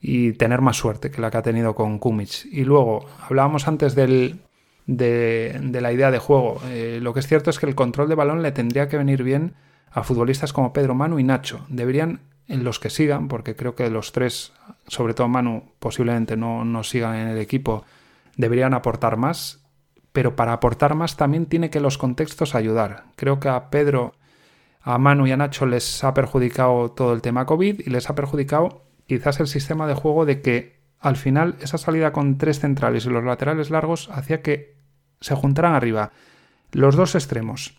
y 0.00 0.32
tener 0.32 0.60
más 0.60 0.76
suerte 0.76 1.10
que 1.10 1.20
la 1.20 1.30
que 1.30 1.38
ha 1.38 1.42
tenido 1.42 1.74
con 1.74 1.98
Kumic. 1.98 2.46
Y 2.50 2.64
luego, 2.64 3.06
hablábamos 3.28 3.66
antes 3.68 3.94
del, 3.94 4.40
de, 4.86 5.78
la 5.80 5.92
idea 5.92 6.10
de 6.10 6.18
juego. 6.18 6.60
Eh, 6.66 6.98
lo 7.02 7.12
que 7.12 7.20
es 7.20 7.26
cierto 7.26 7.50
es 7.50 7.58
que 7.58 7.66
el 7.66 7.74
control 7.74 8.08
de 8.08 8.14
balón 8.14 8.42
le 8.42 8.52
tendría 8.52 8.88
que 8.88 8.98
venir 8.98 9.22
bien 9.22 9.54
a 9.90 10.02
futbolistas 10.02 10.52
como 10.52 10.72
Pedro 10.72 10.94
Manu 10.94 11.18
y 11.18 11.24
Nacho. 11.24 11.64
Deberían, 11.68 12.20
en 12.48 12.64
los 12.64 12.78
que 12.78 12.90
sigan, 12.90 13.28
porque 13.28 13.56
creo 13.56 13.74
que 13.74 13.88
los 13.90 14.12
tres, 14.12 14.52
sobre 14.86 15.14
todo 15.14 15.28
Manu, 15.28 15.72
posiblemente 15.78 16.36
no, 16.36 16.64
no 16.64 16.84
sigan 16.84 17.16
en 17.16 17.28
el 17.28 17.38
equipo, 17.38 17.84
deberían 18.36 18.74
aportar 18.74 19.16
más 19.16 19.65
pero 20.16 20.34
para 20.34 20.54
aportar 20.54 20.94
más 20.94 21.18
también 21.18 21.44
tiene 21.44 21.68
que 21.68 21.78
los 21.78 21.98
contextos 21.98 22.54
ayudar. 22.54 23.04
Creo 23.16 23.38
que 23.38 23.50
a 23.50 23.68
Pedro, 23.68 24.14
a 24.80 24.96
Manu 24.96 25.26
y 25.26 25.32
a 25.32 25.36
Nacho 25.36 25.66
les 25.66 26.02
ha 26.04 26.14
perjudicado 26.14 26.90
todo 26.92 27.12
el 27.12 27.20
tema 27.20 27.44
COVID 27.44 27.80
y 27.80 27.90
les 27.90 28.08
ha 28.08 28.14
perjudicado 28.14 28.86
quizás 29.06 29.40
el 29.40 29.46
sistema 29.46 29.86
de 29.86 29.92
juego 29.92 30.24
de 30.24 30.40
que 30.40 30.80
al 31.00 31.16
final 31.16 31.56
esa 31.60 31.76
salida 31.76 32.14
con 32.14 32.38
tres 32.38 32.60
centrales 32.60 33.04
y 33.04 33.10
los 33.10 33.24
laterales 33.24 33.68
largos 33.68 34.08
hacía 34.10 34.40
que 34.40 34.78
se 35.20 35.34
juntaran 35.34 35.74
arriba 35.74 36.12
los 36.72 36.96
dos 36.96 37.14
extremos, 37.14 37.78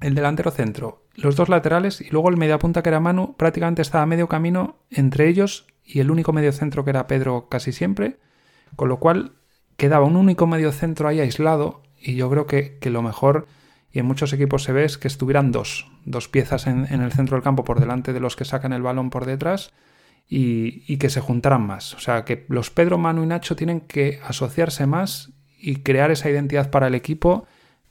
el 0.00 0.14
delantero 0.14 0.52
centro, 0.52 1.02
los 1.16 1.34
dos 1.34 1.48
laterales 1.48 2.00
y 2.00 2.08
luego 2.10 2.28
el 2.28 2.36
mediapunta 2.36 2.84
que 2.84 2.90
era 2.90 3.00
Manu 3.00 3.34
prácticamente 3.36 3.82
estaba 3.82 4.04
a 4.04 4.06
medio 4.06 4.28
camino 4.28 4.76
entre 4.92 5.26
ellos 5.26 5.66
y 5.84 5.98
el 5.98 6.12
único 6.12 6.32
medio 6.32 6.52
centro 6.52 6.84
que 6.84 6.90
era 6.90 7.08
Pedro 7.08 7.48
casi 7.48 7.72
siempre, 7.72 8.20
con 8.76 8.88
lo 8.88 9.00
cual 9.00 9.32
quedaba 9.76 10.06
un 10.06 10.16
único 10.16 10.46
medio 10.46 10.72
centro 10.72 11.08
ahí 11.08 11.20
aislado 11.20 11.82
y 12.00 12.16
yo 12.16 12.28
creo 12.30 12.46
que, 12.46 12.78
lo 12.84 13.02
mejor, 13.02 13.46
y 13.90 13.98
en 13.98 14.06
muchos 14.06 14.32
equipos 14.32 14.62
se 14.62 14.72
ve, 14.72 14.84
es 14.84 14.98
que 14.98 15.08
estuvieran 15.08 15.52
dos, 15.52 15.90
dos 16.04 16.28
piezas 16.28 16.66
en, 16.66 16.86
el 16.86 17.12
centro 17.12 17.36
del 17.36 17.42
campo 17.42 17.64
por 17.64 17.80
delante 17.80 18.12
de 18.12 18.20
los 18.20 18.36
que 18.36 18.44
sacan 18.44 18.72
el 18.72 18.82
balón 18.82 19.10
por 19.10 19.24
detrás 19.24 19.72
y, 20.28 20.96
que 20.98 21.08
se 21.08 21.20
juntaran 21.20 21.66
más. 21.66 21.94
O 21.94 22.00
sea, 22.00 22.24
que 22.24 22.44
los 22.48 22.70
Pedro, 22.70 22.98
Manu 22.98 23.22
y 23.22 23.26
Nacho 23.26 23.56
tienen 23.56 23.80
que 23.80 24.20
asociarse 24.24 24.86
más 24.86 25.32
y 25.58 25.76
crear 25.76 26.10
esa 26.10 26.28
identidad 26.28 26.70
para 26.70 26.88
el 26.88 26.94
equipo, 26.94 27.46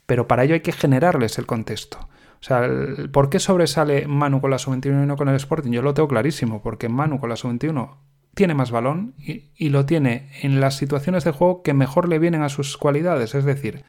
pero 0.06 0.28
para 0.28 0.44
ello 0.44 0.54
hay 0.54 0.60
que 0.60 0.72
generarles 0.72 1.38
el 1.38 1.46
contexto. 1.46 1.98
O 2.40 2.46
sea, 2.46 2.68
¿por 3.10 3.30
qué 3.30 3.40
sobresale 3.40 4.06
Manu 4.06 4.40
con 4.40 4.50
la 4.50 4.58
sub-21 4.58 5.02
y 5.02 5.06
no 5.06 5.16
con 5.16 5.28
el 5.28 5.36
Sporting? 5.36 5.72
Yo 5.72 5.82
lo 5.82 5.94
tengo 5.94 6.08
clarísimo, 6.08 6.62
porque 6.62 6.88
Manu 6.88 7.18
con 7.18 7.30
la 7.30 7.36
sub-21 7.36 7.96
tiene 8.34 8.54
más 8.54 8.70
balón 8.70 9.14
y, 9.18 9.68
lo 9.68 9.86
tiene 9.86 10.30
en 10.42 10.60
las 10.60 10.76
situaciones 10.76 11.24
de 11.24 11.30
juego 11.30 11.62
que 11.62 11.74
mejor 11.74 12.08
le 12.08 12.18
vienen 12.18 12.42
a 12.42 12.48
sus 12.48 12.76
cualidades, 12.76 13.34
es 13.34 13.44
decir, 13.44 13.84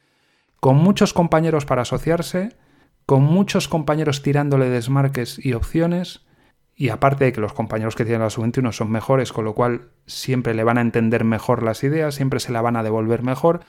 con 0.60 0.77
muchos 0.77 1.13
compañeros 1.13 1.65
para 1.65 1.81
asociarse, 1.81 2.55
con 3.05 3.23
muchos 3.23 3.67
compañeros 3.67 4.21
tirándole 4.21 4.69
desmarques 4.69 5.43
y 5.43 5.53
opciones, 5.53 6.25
y 6.75 6.89
aparte 6.89 7.25
de 7.25 7.31
que 7.31 7.41
los 7.41 7.53
compañeros 7.53 7.95
que 7.95 8.03
tienen 8.03 8.21
la 8.21 8.29
sub-21 8.29 8.71
son 8.71 8.91
mejores, 8.91 9.31
con 9.31 9.45
lo 9.45 9.53
cual 9.53 9.89
siempre 10.08 10.53
le 10.53 10.63
van 10.63 10.77
a 10.77 10.81
entender 10.81 11.23
mejor 11.23 11.63
las 11.63 11.84
ideas, 11.84 12.15
siempre 12.15 12.39
se 12.39 12.51
la 12.51 12.62
van 12.62 12.75
a 12.75 12.84
devolver 12.84 13.23
mejor, 13.23 13.62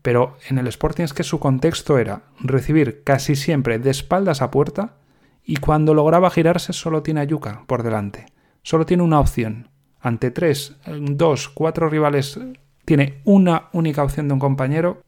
pero 0.00 0.36
en 0.48 0.58
el 0.58 0.66
Sporting 0.66 1.04
es 1.04 1.14
que 1.14 1.22
su 1.24 1.38
contexto 1.38 1.98
era 1.98 2.22
recibir 2.40 3.02
casi 3.04 3.36
siempre 3.36 3.78
de 3.78 3.90
espaldas 3.90 4.42
a 4.42 4.50
puerta 4.50 4.96
y 5.44 5.56
cuando 5.56 5.94
lograba 5.94 6.30
girarse 6.30 6.72
solo 6.72 7.02
tiene 7.02 7.20
a 7.20 7.24
Yuka 7.24 7.64
por 7.66 7.82
delante, 7.82 8.26
solo 8.62 8.86
tiene 8.86 9.02
una 9.02 9.20
opción, 9.20 9.68
ante 10.04 10.30
tres, 10.30 10.76
dos, 10.86 11.48
cuatro 11.48 11.88
rivales, 11.88 12.38
tiene 12.84 13.22
una 13.24 13.70
única 13.72 14.04
opción 14.04 14.28
de 14.28 14.34
un 14.34 14.38
compañero 14.38 15.02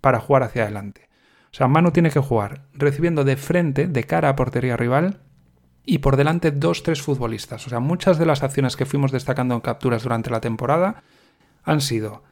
para 0.00 0.20
jugar 0.20 0.42
hacia 0.42 0.62
adelante. 0.62 1.06
O 1.52 1.54
sea, 1.54 1.68
Manu 1.68 1.90
tiene 1.90 2.10
que 2.10 2.18
jugar 2.18 2.62
recibiendo 2.72 3.24
de 3.24 3.36
frente, 3.36 3.86
de 3.86 4.04
cara 4.04 4.30
a 4.30 4.36
portería 4.36 4.78
rival, 4.78 5.20
y 5.84 5.98
por 5.98 6.16
delante 6.16 6.50
dos, 6.50 6.82
tres 6.82 7.02
futbolistas. 7.02 7.66
O 7.66 7.70
sea, 7.70 7.80
muchas 7.80 8.18
de 8.18 8.24
las 8.24 8.42
acciones 8.42 8.74
que 8.74 8.86
fuimos 8.86 9.12
destacando 9.12 9.54
en 9.54 9.60
capturas 9.60 10.02
durante 10.02 10.30
la 10.30 10.40
temporada 10.40 11.02
han 11.62 11.82
sido 11.82 12.22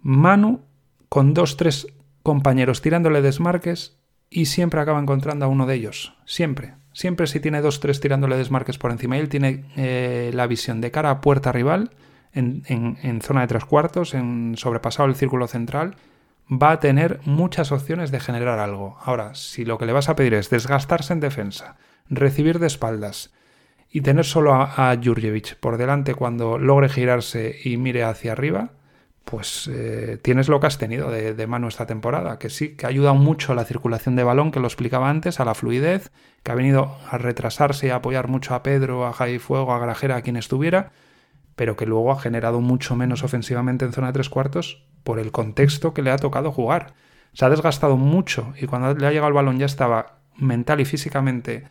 Manu 0.00 0.62
con 1.10 1.34
dos, 1.34 1.58
tres 1.58 1.88
compañeros 2.22 2.80
tirándole 2.80 3.20
desmarques 3.20 3.98
y 4.30 4.46
siempre 4.46 4.80
acaba 4.80 4.98
encontrando 4.98 5.44
a 5.44 5.48
uno 5.48 5.66
de 5.66 5.74
ellos. 5.74 6.16
Siempre. 6.24 6.74
Siempre 6.96 7.26
si 7.26 7.40
tiene 7.40 7.60
dos, 7.60 7.80
tres 7.80 8.00
tirándole 8.00 8.38
desmarques 8.38 8.78
por 8.78 8.90
encima 8.90 9.18
él 9.18 9.28
tiene 9.28 9.66
eh, 9.76 10.30
la 10.32 10.46
visión 10.46 10.80
de 10.80 10.90
cara 10.90 11.10
a 11.10 11.20
puerta 11.20 11.52
rival, 11.52 11.90
en, 12.32 12.62
en 12.66 13.20
zona 13.20 13.42
de 13.42 13.48
tres 13.48 13.66
cuartos, 13.66 14.14
en 14.14 14.54
sobrepasado 14.56 15.06
el 15.06 15.14
círculo 15.14 15.46
central, 15.46 15.96
va 16.50 16.70
a 16.70 16.80
tener 16.80 17.20
muchas 17.26 17.70
opciones 17.70 18.10
de 18.10 18.20
generar 18.20 18.58
algo. 18.60 18.96
Ahora, 19.02 19.34
si 19.34 19.66
lo 19.66 19.76
que 19.76 19.84
le 19.84 19.92
vas 19.92 20.08
a 20.08 20.16
pedir 20.16 20.32
es 20.32 20.48
desgastarse 20.48 21.12
en 21.12 21.20
defensa, 21.20 21.76
recibir 22.08 22.60
de 22.60 22.68
espaldas 22.68 23.30
y 23.90 24.00
tener 24.00 24.24
solo 24.24 24.54
a, 24.54 24.90
a 24.90 24.96
Jurjevic 24.96 25.56
por 25.56 25.76
delante 25.76 26.14
cuando 26.14 26.56
logre 26.56 26.88
girarse 26.88 27.58
y 27.62 27.76
mire 27.76 28.04
hacia 28.04 28.32
arriba, 28.32 28.70
pues 29.26 29.68
eh, 29.72 30.20
tienes 30.22 30.48
lo 30.48 30.60
que 30.60 30.68
has 30.68 30.78
tenido 30.78 31.10
de, 31.10 31.46
mano 31.48 31.66
esta 31.66 31.84
temporada, 31.84 32.38
que 32.38 32.48
sí, 32.48 32.76
que 32.76 32.86
ha 32.86 32.90
ayudado 32.90 33.16
mucho 33.16 33.50
a 33.50 33.54
la 33.56 33.64
circulación 33.64 34.14
de 34.14 34.22
balón, 34.22 34.52
que 34.52 34.60
lo 34.60 34.68
explicaba 34.68 35.10
antes, 35.10 35.40
a 35.40 35.44
la 35.44 35.56
fluidez, 35.56 36.12
que 36.44 36.52
ha 36.52 36.54
venido 36.54 36.96
a 37.10 37.18
retrasarse 37.18 37.88
y 37.88 37.90
a 37.90 37.96
apoyar 37.96 38.28
mucho 38.28 38.54
a 38.54 38.62
Pedro, 38.62 39.04
a 39.04 39.12
Jai 39.12 39.40
Fuego, 39.40 39.72
a 39.72 39.80
Grajera, 39.80 40.14
a 40.14 40.22
quien 40.22 40.36
estuviera, 40.36 40.92
pero 41.56 41.74
que 41.74 41.86
luego 41.86 42.12
ha 42.12 42.20
generado 42.20 42.60
mucho 42.60 42.94
menos 42.94 43.24
ofensivamente 43.24 43.84
en 43.84 43.92
zona 43.92 44.06
de 44.06 44.12
tres 44.12 44.28
cuartos 44.28 44.84
por 45.02 45.18
el 45.18 45.32
contexto 45.32 45.92
que 45.92 46.02
le 46.02 46.12
ha 46.12 46.18
tocado 46.18 46.52
jugar. 46.52 46.94
Se 47.32 47.44
ha 47.44 47.50
desgastado 47.50 47.96
mucho 47.96 48.54
y 48.60 48.66
cuando 48.66 48.94
le 48.94 49.08
ha 49.08 49.10
llegado 49.10 49.26
el 49.26 49.34
balón 49.34 49.58
ya 49.58 49.66
estaba 49.66 50.20
mental 50.36 50.80
y 50.80 50.84
físicamente 50.84 51.64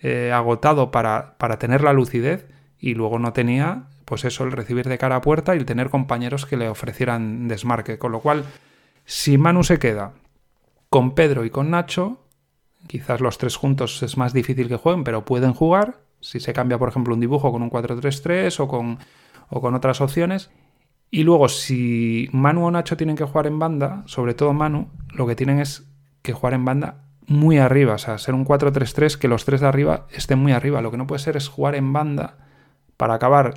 eh, 0.00 0.32
agotado 0.32 0.90
para, 0.90 1.36
para 1.36 1.58
tener 1.58 1.82
la 1.82 1.92
lucidez 1.92 2.46
y 2.78 2.94
luego 2.94 3.18
no 3.18 3.34
tenía, 3.34 3.84
pues 4.06 4.24
eso, 4.24 4.44
el 4.44 4.52
recibir 4.52 4.88
de 4.88 4.98
cara 4.98 5.16
a 5.16 5.20
puerta 5.20 5.54
y 5.54 5.58
el 5.58 5.66
tener 5.66 5.90
compañeros 5.90 6.46
que 6.46 6.56
le 6.56 6.68
ofrecieran 6.68 7.48
desmarque. 7.48 7.98
Con 7.98 8.12
lo 8.12 8.20
cual, 8.20 8.44
si 9.04 9.36
Manu 9.36 9.64
se 9.64 9.78
queda 9.78 10.14
con 10.88 11.14
Pedro 11.14 11.44
y 11.44 11.50
con 11.50 11.70
Nacho, 11.70 12.24
quizás 12.86 13.20
los 13.20 13.36
tres 13.36 13.56
juntos 13.56 14.02
es 14.04 14.16
más 14.16 14.32
difícil 14.32 14.68
que 14.68 14.76
jueguen, 14.76 15.02
pero 15.02 15.24
pueden 15.24 15.52
jugar. 15.52 15.98
Si 16.20 16.38
se 16.38 16.52
cambia, 16.52 16.78
por 16.78 16.88
ejemplo, 16.88 17.14
un 17.14 17.20
dibujo 17.20 17.50
con 17.50 17.62
un 17.62 17.70
4-3-3 17.70 18.60
o 18.60 18.68
con, 18.68 18.98
o 19.50 19.60
con 19.60 19.74
otras 19.74 20.00
opciones. 20.00 20.50
Y 21.10 21.24
luego, 21.24 21.48
si 21.48 22.28
Manu 22.30 22.64
o 22.66 22.70
Nacho 22.70 22.96
tienen 22.96 23.16
que 23.16 23.24
jugar 23.24 23.48
en 23.48 23.58
banda, 23.58 24.04
sobre 24.06 24.34
todo 24.34 24.52
Manu, 24.52 24.88
lo 25.10 25.26
que 25.26 25.34
tienen 25.34 25.58
es 25.58 25.84
que 26.22 26.32
jugar 26.32 26.54
en 26.54 26.64
banda 26.64 27.02
muy 27.26 27.58
arriba, 27.58 27.94
o 27.94 27.98
sea, 27.98 28.18
ser 28.18 28.34
un 28.34 28.46
4-3-3 28.46 29.18
que 29.18 29.26
los 29.26 29.44
tres 29.44 29.60
de 29.60 29.66
arriba 29.66 30.06
estén 30.10 30.38
muy 30.38 30.52
arriba. 30.52 30.80
Lo 30.80 30.92
que 30.92 30.96
no 30.96 31.08
puede 31.08 31.18
ser 31.18 31.36
es 31.36 31.48
jugar 31.48 31.74
en 31.74 31.92
banda 31.92 32.38
para 32.96 33.14
acabar 33.14 33.54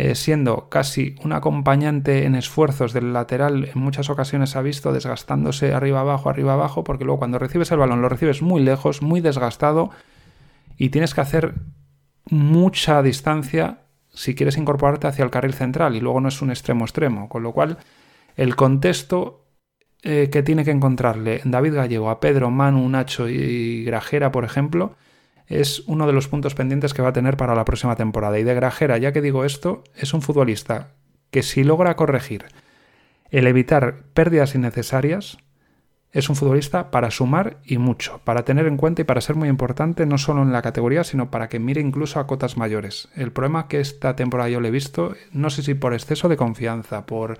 eh, 0.00 0.14
siendo 0.14 0.68
casi 0.68 1.16
un 1.24 1.32
acompañante 1.32 2.24
en 2.24 2.36
esfuerzos 2.36 2.92
del 2.92 3.12
lateral, 3.12 3.68
en 3.74 3.80
muchas 3.80 4.08
ocasiones 4.10 4.54
ha 4.54 4.62
visto 4.62 4.92
desgastándose 4.92 5.74
arriba 5.74 5.98
abajo, 5.98 6.30
arriba 6.30 6.52
abajo, 6.52 6.84
porque 6.84 7.04
luego 7.04 7.18
cuando 7.18 7.40
recibes 7.40 7.72
el 7.72 7.78
balón 7.78 8.00
lo 8.00 8.08
recibes 8.08 8.40
muy 8.40 8.62
lejos, 8.62 9.02
muy 9.02 9.20
desgastado 9.20 9.90
y 10.76 10.90
tienes 10.90 11.14
que 11.14 11.20
hacer 11.20 11.54
mucha 12.30 13.02
distancia 13.02 13.86
si 14.08 14.36
quieres 14.36 14.56
incorporarte 14.56 15.08
hacia 15.08 15.24
el 15.24 15.32
carril 15.32 15.54
central 15.54 15.96
y 15.96 16.00
luego 16.00 16.20
no 16.20 16.28
es 16.28 16.42
un 16.42 16.50
extremo 16.50 16.84
extremo, 16.84 17.28
con 17.28 17.42
lo 17.42 17.50
cual 17.50 17.78
el 18.36 18.54
contexto 18.54 19.48
eh, 20.04 20.28
que 20.30 20.44
tiene 20.44 20.64
que 20.64 20.70
encontrarle 20.70 21.40
David 21.44 21.74
Gallego 21.74 22.10
a 22.10 22.20
Pedro, 22.20 22.52
Manu, 22.52 22.88
Nacho 22.88 23.28
y 23.28 23.82
Grajera, 23.82 24.30
por 24.30 24.44
ejemplo, 24.44 24.94
es 25.48 25.82
uno 25.86 26.06
de 26.06 26.12
los 26.12 26.28
puntos 26.28 26.54
pendientes 26.54 26.94
que 26.94 27.02
va 27.02 27.08
a 27.08 27.12
tener 27.12 27.36
para 27.36 27.54
la 27.54 27.64
próxima 27.64 27.96
temporada. 27.96 28.38
Y 28.38 28.44
de 28.44 28.54
Grajera, 28.54 28.98
ya 28.98 29.12
que 29.12 29.22
digo 29.22 29.44
esto, 29.44 29.82
es 29.96 30.12
un 30.14 30.22
futbolista 30.22 30.92
que 31.30 31.42
si 31.42 31.64
logra 31.64 31.96
corregir 31.96 32.46
el 33.30 33.46
evitar 33.46 34.04
pérdidas 34.14 34.54
innecesarias, 34.54 35.38
es 36.12 36.30
un 36.30 36.36
futbolista 36.36 36.90
para 36.90 37.10
sumar 37.10 37.58
y 37.64 37.76
mucho, 37.78 38.20
para 38.24 38.44
tener 38.44 38.66
en 38.66 38.78
cuenta 38.78 39.02
y 39.02 39.04
para 39.04 39.20
ser 39.20 39.36
muy 39.36 39.48
importante 39.48 40.06
no 40.06 40.16
solo 40.16 40.42
en 40.42 40.52
la 40.52 40.62
categoría, 40.62 41.04
sino 41.04 41.30
para 41.30 41.48
que 41.48 41.58
mire 41.58 41.82
incluso 41.82 42.18
a 42.18 42.26
cotas 42.26 42.56
mayores. 42.56 43.08
El 43.14 43.32
problema 43.32 43.68
que 43.68 43.80
esta 43.80 44.16
temporada 44.16 44.48
yo 44.48 44.60
le 44.60 44.68
he 44.68 44.72
visto, 44.72 45.14
no 45.32 45.50
sé 45.50 45.62
si 45.62 45.74
por 45.74 45.92
exceso 45.92 46.28
de 46.28 46.38
confianza, 46.38 47.04
por, 47.04 47.38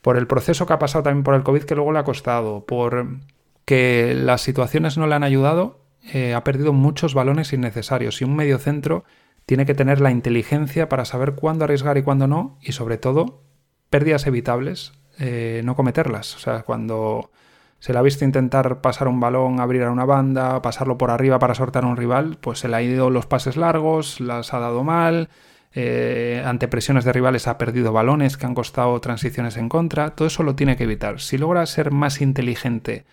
por 0.00 0.16
el 0.16 0.28
proceso 0.28 0.66
que 0.66 0.72
ha 0.74 0.78
pasado 0.78 1.04
también 1.04 1.24
por 1.24 1.34
el 1.34 1.42
COVID 1.42 1.64
que 1.64 1.74
luego 1.74 1.92
le 1.92 1.98
ha 1.98 2.04
costado, 2.04 2.64
por 2.66 3.18
que 3.64 4.14
las 4.14 4.42
situaciones 4.42 4.96
no 4.96 5.06
le 5.08 5.16
han 5.16 5.24
ayudado, 5.24 5.77
eh, 6.02 6.34
ha 6.34 6.44
perdido 6.44 6.72
muchos 6.72 7.14
balones 7.14 7.52
innecesarios 7.52 8.20
y 8.20 8.24
un 8.24 8.36
medio 8.36 8.58
centro 8.58 9.04
tiene 9.46 9.66
que 9.66 9.74
tener 9.74 10.00
la 10.00 10.10
inteligencia 10.10 10.88
para 10.88 11.04
saber 11.04 11.34
cuándo 11.34 11.64
arriesgar 11.64 11.96
y 11.98 12.02
cuándo 12.02 12.26
no 12.26 12.58
y 12.60 12.72
sobre 12.72 12.98
todo 12.98 13.42
pérdidas 13.90 14.26
evitables, 14.26 14.92
eh, 15.18 15.62
no 15.64 15.74
cometerlas. 15.74 16.36
O 16.36 16.38
sea, 16.38 16.62
cuando 16.62 17.30
se 17.78 17.92
le 17.92 17.98
ha 17.98 18.02
visto 18.02 18.24
intentar 18.24 18.80
pasar 18.80 19.08
un 19.08 19.20
balón, 19.20 19.60
abrir 19.60 19.84
a 19.84 19.90
una 19.90 20.04
banda, 20.04 20.60
pasarlo 20.62 20.98
por 20.98 21.10
arriba 21.10 21.38
para 21.38 21.54
sortar 21.54 21.84
a 21.84 21.86
un 21.86 21.96
rival, 21.96 22.38
pues 22.40 22.58
se 22.58 22.68
le 22.68 22.76
ha 22.76 22.82
ido 22.82 23.10
los 23.10 23.26
pases 23.26 23.56
largos, 23.56 24.20
las 24.20 24.52
ha 24.52 24.58
dado 24.58 24.84
mal, 24.84 25.28
eh, 25.72 26.42
ante 26.44 26.66
presiones 26.66 27.04
de 27.04 27.12
rivales 27.12 27.46
ha 27.46 27.58
perdido 27.58 27.92
balones 27.92 28.36
que 28.36 28.46
han 28.46 28.54
costado 28.54 29.00
transiciones 29.00 29.56
en 29.56 29.68
contra, 29.68 30.10
todo 30.10 30.26
eso 30.26 30.42
lo 30.42 30.56
tiene 30.56 30.76
que 30.76 30.84
evitar. 30.84 31.20
Si 31.20 31.38
logra 31.38 31.64
ser 31.66 31.90
más 31.90 32.20
inteligente 32.20 33.06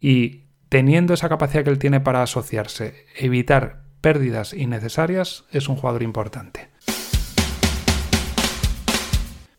y 0.00 0.47
teniendo 0.68 1.14
esa 1.14 1.28
capacidad 1.28 1.64
que 1.64 1.70
él 1.70 1.78
tiene 1.78 2.00
para 2.00 2.22
asociarse, 2.22 3.06
evitar 3.16 3.82
pérdidas 4.00 4.52
innecesarias, 4.52 5.44
es 5.50 5.68
un 5.68 5.76
jugador 5.76 6.02
importante. 6.02 6.68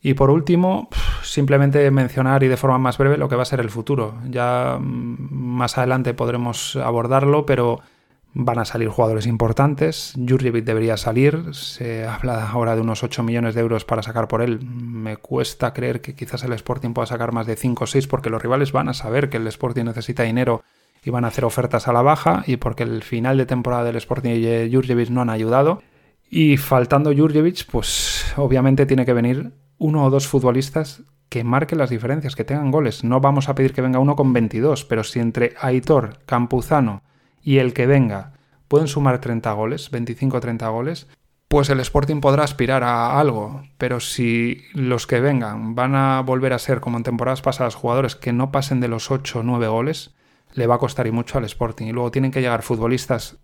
Y 0.01 0.13
por 0.13 0.29
último, 0.29 0.87
simplemente 1.23 1.91
mencionar 1.91 2.43
y 2.43 2.47
de 2.47 2.55
forma 2.55 2.77
más 2.77 2.97
breve 2.97 3.17
lo 3.17 3.27
que 3.27 3.35
va 3.35 3.41
a 3.41 3.45
ser 3.45 3.59
el 3.59 3.69
futuro. 3.69 4.17
Ya 4.29 4.77
mm, 4.79 5.17
más 5.29 5.77
adelante 5.77 6.13
podremos 6.13 6.77
abordarlo, 6.77 7.45
pero 7.45 7.81
van 8.33 8.59
a 8.59 8.65
salir 8.65 8.87
jugadores 8.87 9.27
importantes. 9.27 10.13
Jurjevic 10.15 10.63
debería 10.63 10.95
salir. 10.95 11.53
Se 11.53 12.07
habla 12.07 12.49
ahora 12.49 12.75
de 12.75 12.81
unos 12.81 13.03
8 13.03 13.23
millones 13.23 13.55
de 13.55 13.61
euros 13.61 13.83
para 13.83 14.03
sacar 14.03 14.29
por 14.29 14.41
él. 14.41 14.61
Me 14.63 15.17
cuesta 15.17 15.73
creer 15.73 15.99
que 15.99 16.15
quizás 16.15 16.43
el 16.43 16.53
Sporting 16.53 16.93
pueda 16.93 17.07
sacar 17.07 17.33
más 17.33 17.47
de 17.47 17.57
5 17.57 17.83
o 17.83 17.87
6 17.87 18.07
porque 18.07 18.29
los 18.29 18.41
rivales 18.41 18.71
van 18.71 18.87
a 18.87 18.93
saber 18.93 19.29
que 19.29 19.37
el 19.37 19.47
Sporting 19.47 19.83
necesita 19.83 20.23
dinero 20.23 20.63
y 21.03 21.09
van 21.09 21.25
a 21.25 21.29
hacer 21.29 21.45
ofertas 21.45 21.87
a 21.87 21.93
la 21.93 22.01
baja 22.01 22.43
y 22.45 22.57
porque 22.57 22.83
el 22.83 23.03
final 23.03 23.37
de 23.37 23.45
temporada 23.45 23.83
del 23.83 23.95
Sporting 23.95 24.31
y 24.31 24.73
Jurjevic 24.73 25.09
no 25.09 25.21
han 25.21 25.29
ayudado. 25.29 25.81
Y 26.29 26.57
faltando 26.57 27.13
Jurjevic, 27.15 27.65
pues 27.71 28.33
obviamente 28.37 28.85
tiene 28.85 29.05
que 29.05 29.13
venir 29.13 29.51
uno 29.77 30.05
o 30.05 30.09
dos 30.09 30.27
futbolistas 30.27 31.03
que 31.29 31.43
marquen 31.43 31.77
las 31.77 31.89
diferencias, 31.89 32.35
que 32.35 32.43
tengan 32.43 32.71
goles. 32.71 33.03
No 33.03 33.21
vamos 33.21 33.49
a 33.49 33.55
pedir 33.55 33.73
que 33.73 33.81
venga 33.81 33.99
uno 33.99 34.15
con 34.15 34.33
22, 34.33 34.85
pero 34.85 35.03
si 35.03 35.19
entre 35.19 35.53
Aitor, 35.59 36.19
Campuzano 36.25 37.03
y 37.41 37.57
el 37.57 37.73
que 37.73 37.87
venga 37.87 38.33
pueden 38.67 38.87
sumar 38.87 39.19
30 39.21 39.51
goles, 39.53 39.91
25-30 39.91 40.71
goles, 40.71 41.07
pues 41.47 41.69
el 41.69 41.79
Sporting 41.79 42.21
podrá 42.21 42.43
aspirar 42.43 42.83
a 42.83 43.19
algo. 43.19 43.63
Pero 43.77 43.99
si 43.99 44.61
los 44.73 45.07
que 45.07 45.19
vengan 45.19 45.75
van 45.75 45.95
a 45.95 46.21
volver 46.21 46.53
a 46.53 46.59
ser, 46.59 46.79
como 46.79 46.97
en 46.97 47.03
temporadas 47.03 47.41
pasadas, 47.41 47.75
jugadores 47.75 48.15
que 48.15 48.33
no 48.33 48.51
pasen 48.51 48.79
de 48.79 48.87
los 48.87 49.09
8 49.09 49.39
o 49.39 49.43
9 49.43 49.67
goles, 49.67 50.15
le 50.53 50.67
va 50.67 50.75
a 50.75 50.79
costar 50.79 51.07
y 51.07 51.11
mucho 51.11 51.37
al 51.37 51.45
Sporting. 51.45 51.87
Y 51.87 51.91
luego 51.91 52.11
tienen 52.11 52.31
que 52.31 52.41
llegar 52.41 52.61
futbolistas 52.61 53.37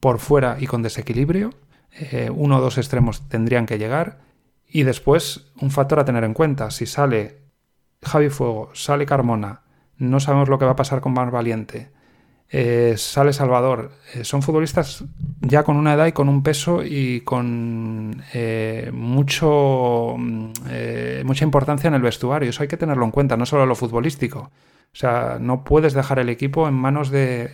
por 0.00 0.18
fuera 0.18 0.56
y 0.58 0.66
con 0.66 0.82
desequilibrio. 0.82 1.50
Eh, 1.92 2.30
uno 2.34 2.58
o 2.58 2.60
dos 2.60 2.78
extremos 2.78 3.28
tendrían 3.28 3.66
que 3.66 3.78
llegar. 3.78 4.20
Y 4.66 4.84
después, 4.84 5.52
un 5.60 5.70
factor 5.70 6.00
a 6.00 6.04
tener 6.04 6.24
en 6.24 6.34
cuenta. 6.34 6.70
Si 6.70 6.86
sale 6.86 7.42
Javi 8.02 8.30
Fuego, 8.30 8.70
sale 8.74 9.06
Carmona, 9.06 9.62
no 9.96 10.18
sabemos 10.18 10.48
lo 10.48 10.58
que 10.58 10.64
va 10.64 10.72
a 10.72 10.76
pasar 10.76 11.00
con 11.00 11.12
Mar 11.12 11.30
Valiente. 11.30 11.92
Eh, 12.54 12.94
sale 12.98 13.32
Salvador. 13.32 13.92
Eh, 14.14 14.24
son 14.24 14.42
futbolistas 14.42 15.04
ya 15.40 15.62
con 15.62 15.76
una 15.76 15.94
edad 15.94 16.06
y 16.06 16.12
con 16.12 16.28
un 16.28 16.42
peso 16.42 16.84
y 16.84 17.22
con 17.22 18.22
mucho, 18.92 20.16
mucha 20.18 21.44
importancia 21.44 21.88
en 21.88 21.94
el 21.94 22.02
vestuario. 22.02 22.50
Eso 22.50 22.62
hay 22.62 22.68
que 22.68 22.76
tenerlo 22.76 23.04
en 23.04 23.10
cuenta, 23.10 23.36
no 23.36 23.46
solo 23.46 23.66
lo 23.66 23.74
futbolístico. 23.74 24.50
O 24.92 24.96
sea, 24.96 25.38
no 25.40 25.64
puedes 25.64 25.94
dejar 25.94 26.18
el 26.18 26.28
equipo 26.28 26.68
en 26.68 26.74
manos 26.74 27.10
de, 27.10 27.50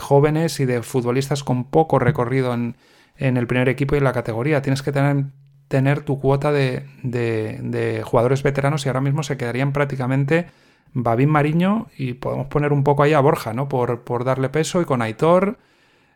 jóvenes 0.00 0.58
y 0.60 0.64
de 0.64 0.82
futbolistas 0.82 1.44
con 1.44 1.64
poco 1.64 1.98
recorrido 1.98 2.54
en, 2.54 2.74
el 3.18 3.46
primer 3.46 3.68
equipo 3.68 3.94
y 3.94 3.98
en 3.98 4.04
la 4.04 4.14
categoría. 4.14 4.62
Tienes 4.62 4.82
que 4.82 4.92
tener, 4.92 5.26
tener 5.68 6.00
tu 6.02 6.18
cuota 6.18 6.52
de, 6.52 8.02
jugadores 8.02 8.42
veteranos 8.42 8.86
y 8.86 8.88
ahora 8.88 9.02
mismo 9.02 9.22
se 9.22 9.36
quedarían 9.36 9.74
prácticamente 9.74 10.46
Babín 10.92 11.30
Mariño 11.30 11.88
y 11.96 12.14
podemos 12.14 12.48
poner 12.48 12.72
un 12.72 12.84
poco 12.84 13.02
ahí 13.02 13.12
a 13.12 13.20
Borja, 13.20 13.52
¿no? 13.52 13.68
Por, 13.68 14.24
darle 14.24 14.48
peso 14.48 14.80
y 14.80 14.84
con 14.84 15.02
Aitor, 15.02 15.58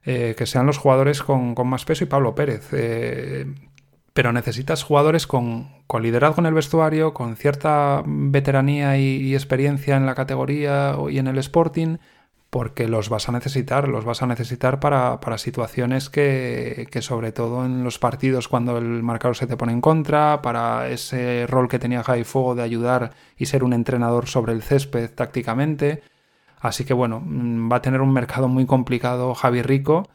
eh, 0.04 0.34
que 0.36 0.46
sean 0.46 0.66
los 0.66 0.78
jugadores 0.78 1.22
con, 1.22 1.54
más 1.66 1.84
peso 1.84 2.04
y 2.04 2.06
Pablo 2.06 2.34
Pérez. 2.34 2.68
Eh, 2.72 3.46
pero 4.14 4.32
necesitas 4.32 4.84
jugadores 4.84 5.26
con, 5.26 5.68
liderazgo 6.00 6.40
en 6.40 6.46
el 6.46 6.54
vestuario, 6.54 7.12
con 7.14 7.36
cierta 7.36 8.02
veteranía 8.06 8.96
y, 8.96 9.34
experiencia 9.34 9.96
en 9.96 10.06
la 10.06 10.14
categoría 10.14 10.96
y 11.10 11.18
en 11.18 11.26
el 11.26 11.38
Sporting, 11.38 11.98
porque 12.54 12.86
los 12.86 13.08
vas 13.08 13.28
a 13.28 13.32
necesitar, 13.32 13.88
los 13.88 14.04
vas 14.04 14.22
a 14.22 14.28
necesitar 14.28 14.78
para, 14.78 15.18
situaciones 15.38 16.08
que, 16.08 16.86
que, 16.88 17.02
sobre 17.02 17.32
todo 17.32 17.64
en 17.64 17.82
los 17.82 17.98
partidos 17.98 18.46
cuando 18.46 18.78
el 18.78 19.02
marcador 19.02 19.34
se 19.34 19.48
te 19.48 19.56
pone 19.56 19.72
en 19.72 19.80
contra, 19.80 20.40
para 20.40 20.88
ese 20.88 21.48
rol 21.48 21.68
que 21.68 21.80
tenía 21.80 22.04
Javi 22.04 22.22
Fuego 22.22 22.54
de 22.54 22.62
ayudar 22.62 23.10
y 23.36 23.46
ser 23.46 23.64
un 23.64 23.72
entrenador 23.72 24.28
sobre 24.28 24.52
el 24.52 24.62
césped 24.62 25.10
tácticamente. 25.10 26.04
Así 26.60 26.84
que 26.84 26.94
bueno, 26.94 27.20
mm, 27.26 27.72
va 27.72 27.78
a 27.78 27.82
tener 27.82 28.00
un 28.00 28.12
mercado 28.12 28.46
muy 28.46 28.66
complicado 28.66 29.34
Javi 29.34 29.62
Rico 29.62 30.08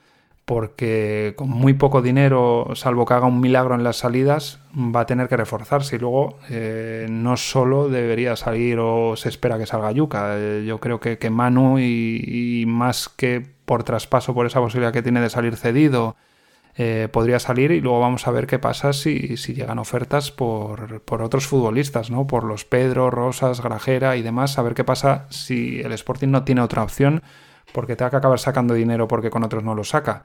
porque 0.49 1.35
con 1.35 1.47
muy 1.47 1.73
poco 1.73 2.01
dinero, 2.01 2.69
salvo 2.73 3.05
que 3.05 3.13
haga 3.13 3.27
un 3.27 3.39
milagro 3.39 3.75
en 3.75 3.83
las 3.83 3.97
salidas, 3.97 4.59
va 4.75 5.01
a 5.01 5.05
tener 5.05 5.27
que 5.27 5.38
reforzarse. 5.38 5.97
Y 5.97 5.99
luego 5.99 6.39
eh, 6.49 7.05
no 7.07 7.38
solo 7.38 7.88
debería 7.88 8.35
salir 8.35 8.79
o 8.79 9.15
se 9.15 9.29
espera 9.29 9.59
que 9.59 9.67
salga 9.67 9.91
Yuca. 9.91 10.39
Eh, 10.39 10.63
yo 10.65 10.79
creo 10.79 10.99
que, 10.99 11.19
que 11.19 11.29
Manu 11.29 11.77
y, 11.77 12.63
más 12.65 13.09
que 13.09 13.45
por 13.65 13.83
traspaso, 13.83 14.33
por 14.33 14.47
esa 14.47 14.59
posibilidad 14.59 14.91
que 14.91 15.03
tiene 15.03 15.21
de 15.21 15.29
salir 15.29 15.55
cedido, 15.55 16.15
eh, 16.77 17.09
podría 17.12 17.38
salir 17.38 17.69
y 17.69 17.79
luego 17.79 17.99
vamos 17.99 18.27
a 18.27 18.31
ver 18.31 18.47
qué 18.47 18.57
pasa 18.57 18.91
si, 18.91 19.38
si 19.38 19.53
llegan 19.53 19.77
ofertas 19.77 20.31
por, 20.31 21.01
por, 21.01 21.21
otros 21.21 21.45
futbolistas, 21.45 22.09
¿no? 22.09 22.25
Por 22.25 22.43
los 22.43 22.65
Pedro, 22.65 23.12
Rosas, 23.12 23.62
Grajera 23.62 24.17
y 24.17 24.23
demás, 24.23 24.57
a 24.57 24.63
ver 24.63 24.73
qué 24.73 24.83
pasa 24.83 25.27
si 25.29 25.79
el 25.81 25.91
Sporting 25.91 26.29
no 26.29 26.43
tiene 26.43 26.62
otra 26.62 26.81
opción 26.81 27.21
porque 27.73 27.95
tenga 27.95 28.12
que 28.12 28.17
acabar 28.17 28.39
sacando 28.39 28.73
dinero 28.73 29.08
porque 29.08 29.29
con 29.29 29.43
otros 29.43 29.63
no 29.63 29.75
lo 29.75 29.84
saca. 29.84 30.23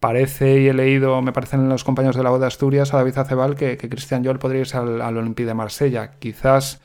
Parece, 0.00 0.60
y 0.60 0.68
he 0.68 0.74
leído, 0.74 1.22
me 1.22 1.32
parecen 1.32 1.68
los 1.68 1.84
compañeros 1.84 2.16
de 2.16 2.22
la 2.22 2.30
voz 2.30 2.40
de 2.40 2.46
Asturias, 2.46 2.92
a 2.92 2.98
David 2.98 3.18
Acebal, 3.18 3.56
que, 3.56 3.78
Cristian 3.78 4.24
Joel 4.24 4.38
podría 4.38 4.60
irse 4.60 4.76
al, 4.76 5.00
al 5.00 5.16
Olympique 5.16 5.46
de 5.46 5.54
Marsella. 5.54 6.12
Quizás 6.18 6.80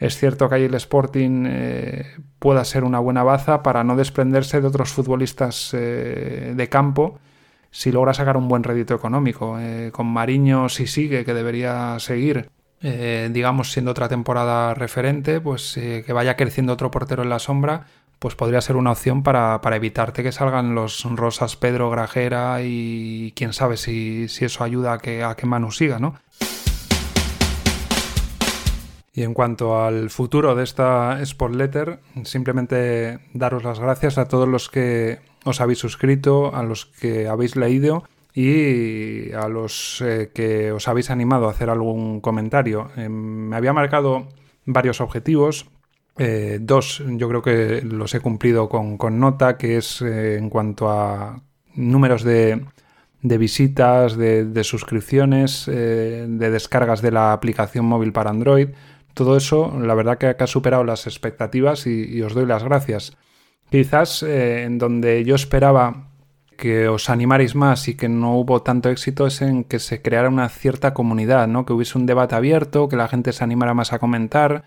es 0.00 0.16
cierto 0.16 0.48
que 0.48 0.54
ahí 0.54 0.64
el 0.64 0.74
Sporting 0.74 1.44
eh, 1.46 2.06
pueda 2.38 2.64
ser 2.64 2.84
una 2.84 2.98
buena 2.98 3.22
baza 3.22 3.62
para 3.62 3.84
no 3.84 3.96
desprenderse 3.96 4.60
de 4.60 4.66
otros 4.66 4.90
futbolistas 4.92 5.74
eh, 5.74 6.54
de 6.56 6.68
campo 6.70 7.20
si 7.70 7.92
logra 7.92 8.14
sacar 8.14 8.38
un 8.38 8.48
buen 8.48 8.64
rédito 8.64 8.94
económico. 8.94 9.58
Eh, 9.60 9.90
con 9.92 10.06
Mariño, 10.06 10.70
si 10.70 10.86
sigue, 10.86 11.24
que 11.26 11.34
debería 11.34 11.98
seguir, 12.00 12.50
digamos, 12.80 13.72
siendo 13.72 13.90
otra 13.90 14.08
temporada 14.08 14.72
referente, 14.72 15.38
pues 15.38 15.74
que 15.74 16.12
vaya 16.14 16.34
creciendo 16.34 16.72
otro 16.72 16.90
portero 16.90 17.22
en 17.22 17.28
la 17.28 17.38
sombra, 17.38 17.86
pues 18.20 18.34
podría 18.34 18.60
ser 18.60 18.76
una 18.76 18.92
opción 18.92 19.22
para, 19.22 19.58
evitarte 19.74 20.22
que 20.22 20.30
salgan 20.30 20.74
los 20.74 21.04
Rosas 21.04 21.56
Pedro 21.56 21.88
Grajera 21.88 22.58
y 22.62 23.32
quién 23.34 23.54
sabe 23.54 23.78
si, 23.78 24.24
eso 24.24 24.62
ayuda 24.62 24.92
a 24.92 24.98
que, 24.98 25.24
a 25.24 25.34
que 25.34 25.46
Manu 25.46 25.72
siga, 25.72 25.98
¿no? 25.98 26.14
Y 29.14 29.22
en 29.22 29.32
cuanto 29.32 29.82
al 29.82 30.10
futuro 30.10 30.54
de 30.54 30.64
esta 30.64 31.20
Sport 31.22 31.54
Letter, 31.54 32.00
simplemente 32.24 33.20
daros 33.32 33.64
las 33.64 33.80
gracias 33.80 34.18
a 34.18 34.28
todos 34.28 34.46
los 34.46 34.68
que 34.68 35.20
os 35.44 35.62
habéis 35.62 35.78
suscrito, 35.78 36.54
a 36.54 36.62
los 36.62 36.86
que 36.86 37.26
habéis 37.26 37.56
leído 37.56 38.04
y 38.34 39.32
a 39.32 39.48
los 39.48 40.02
eh, 40.02 40.30
que 40.32 40.72
os 40.72 40.88
habéis 40.88 41.10
animado 41.10 41.48
a 41.48 41.52
hacer 41.52 41.70
algún 41.70 42.20
comentario. 42.20 42.90
Eh, 42.96 43.08
me 43.08 43.56
había 43.56 43.72
marcado 43.72 44.28
varios 44.66 45.00
objetivos, 45.00 45.66
eh, 46.18 46.58
dos, 46.60 47.02
yo 47.06 47.28
creo 47.28 47.42
que 47.42 47.82
los 47.82 48.14
he 48.14 48.20
cumplido 48.20 48.68
con, 48.68 48.98
nota, 49.18 49.56
que 49.56 49.76
es 49.76 50.02
eh, 50.02 50.36
en 50.36 50.50
cuanto 50.50 50.90
a 50.90 51.42
números 51.74 52.24
de, 52.24 52.66
visitas, 53.22 54.16
de, 54.16 54.64
suscripciones, 54.64 55.66
eh, 55.68 56.26
de 56.28 56.50
descargas 56.50 57.00
de 57.02 57.12
la 57.12 57.32
aplicación 57.32 57.84
móvil 57.86 58.12
para 58.12 58.30
Android. 58.30 58.68
Todo 59.14 59.36
eso, 59.36 59.76
la 59.80 59.94
verdad 59.94 60.18
que 60.18 60.36
ha 60.38 60.46
superado 60.46 60.84
las 60.84 61.06
expectativas 61.06 61.86
y, 61.86 62.20
os 62.22 62.34
doy 62.34 62.46
las 62.46 62.64
gracias. 62.64 63.16
Quizás 63.70 64.22
en 64.22 64.78
donde 64.78 65.24
yo 65.24 65.36
esperaba 65.36 66.10
que 66.60 66.88
os 66.88 67.08
animarais 67.08 67.54
más 67.54 67.88
y 67.88 67.94
que 67.96 68.08
no 68.08 68.36
hubo 68.36 68.62
tanto 68.62 68.90
éxito 68.90 69.26
es 69.26 69.40
en 69.40 69.64
que 69.64 69.78
se 69.78 70.02
creara 70.02 70.28
una 70.28 70.48
cierta 70.48 70.92
comunidad, 70.92 71.48
¿no? 71.48 71.64
Que 71.64 71.72
hubiese 71.72 71.96
un 71.96 72.04
debate 72.04 72.34
abierto, 72.34 72.88
que 72.88 72.96
la 72.96 73.08
gente 73.08 73.32
se 73.32 73.42
animara 73.42 73.72
más 73.72 73.94
a 73.94 73.98
comentar, 73.98 74.64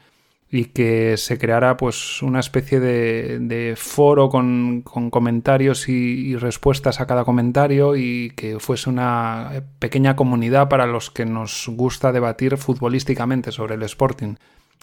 y 0.56 0.66
que 0.66 1.18
se 1.18 1.40
creara 1.40 1.78
pues 1.78 2.22
una 2.22 2.40
especie 2.40 2.80
de, 2.80 3.74
foro 3.76 4.30
con, 4.30 4.84
comentarios 4.84 5.90
y, 5.90 6.36
respuestas 6.36 7.02
a 7.02 7.08
cada 7.08 7.26
comentario 7.26 7.96
y 7.96 8.32
que 8.36 8.60
fuese 8.60 8.92
una 8.92 9.64
pequeña 9.80 10.16
comunidad 10.16 10.70
para 10.70 10.86
los 10.86 11.10
que 11.10 11.26
nos 11.26 11.68
gusta 11.70 12.12
debatir 12.12 12.58
futbolísticamente 12.58 13.52
sobre 13.52 13.74
el 13.74 13.82
Sporting. 13.82 14.36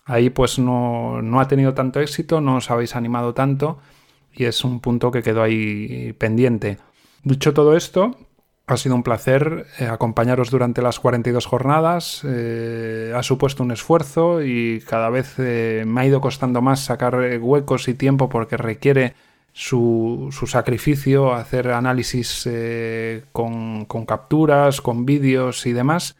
Ahí 0.06 0.28
pues 0.30 0.58
no, 0.58 1.22
no 1.22 1.38
ha 1.38 1.46
tenido 1.46 1.72
tanto 1.72 2.00
éxito, 2.00 2.40
no 2.40 2.56
os 2.56 2.68
habéis 2.68 2.96
animado 2.96 3.32
tanto 3.32 3.78
y 4.34 4.46
es 4.46 4.64
un 4.64 4.80
punto 4.80 5.12
que 5.12 5.22
quedó 5.22 5.40
ahí 5.40 6.12
pendiente. 6.18 6.78
Dicho 7.22 7.54
todo 7.54 7.76
esto, 7.76 8.16
ha 8.72 8.76
sido 8.76 8.94
un 8.94 9.02
placer 9.02 9.66
eh, 9.78 9.86
acompañaros 9.86 10.50
durante 10.50 10.82
las 10.82 11.00
42 11.00 11.46
jornadas. 11.46 12.22
Eh, 12.24 13.12
ha 13.14 13.22
supuesto 13.22 13.62
un 13.62 13.72
esfuerzo 13.72 14.42
y 14.42 14.80
cada 14.86 15.10
vez 15.10 15.34
eh, 15.38 15.84
me 15.86 16.00
ha 16.00 16.06
ido 16.06 16.20
costando 16.20 16.62
más 16.62 16.80
sacar 16.80 17.38
huecos 17.40 17.88
y 17.88 17.94
tiempo 17.94 18.28
porque 18.28 18.56
requiere 18.56 19.14
su, 19.52 20.30
sacrificio, 20.46 21.34
hacer 21.34 21.72
análisis 21.72 22.48
con, 23.32 23.86
capturas, 24.06 24.80
con 24.80 25.06
vídeos 25.06 25.66
y 25.66 25.72
demás. 25.72 26.16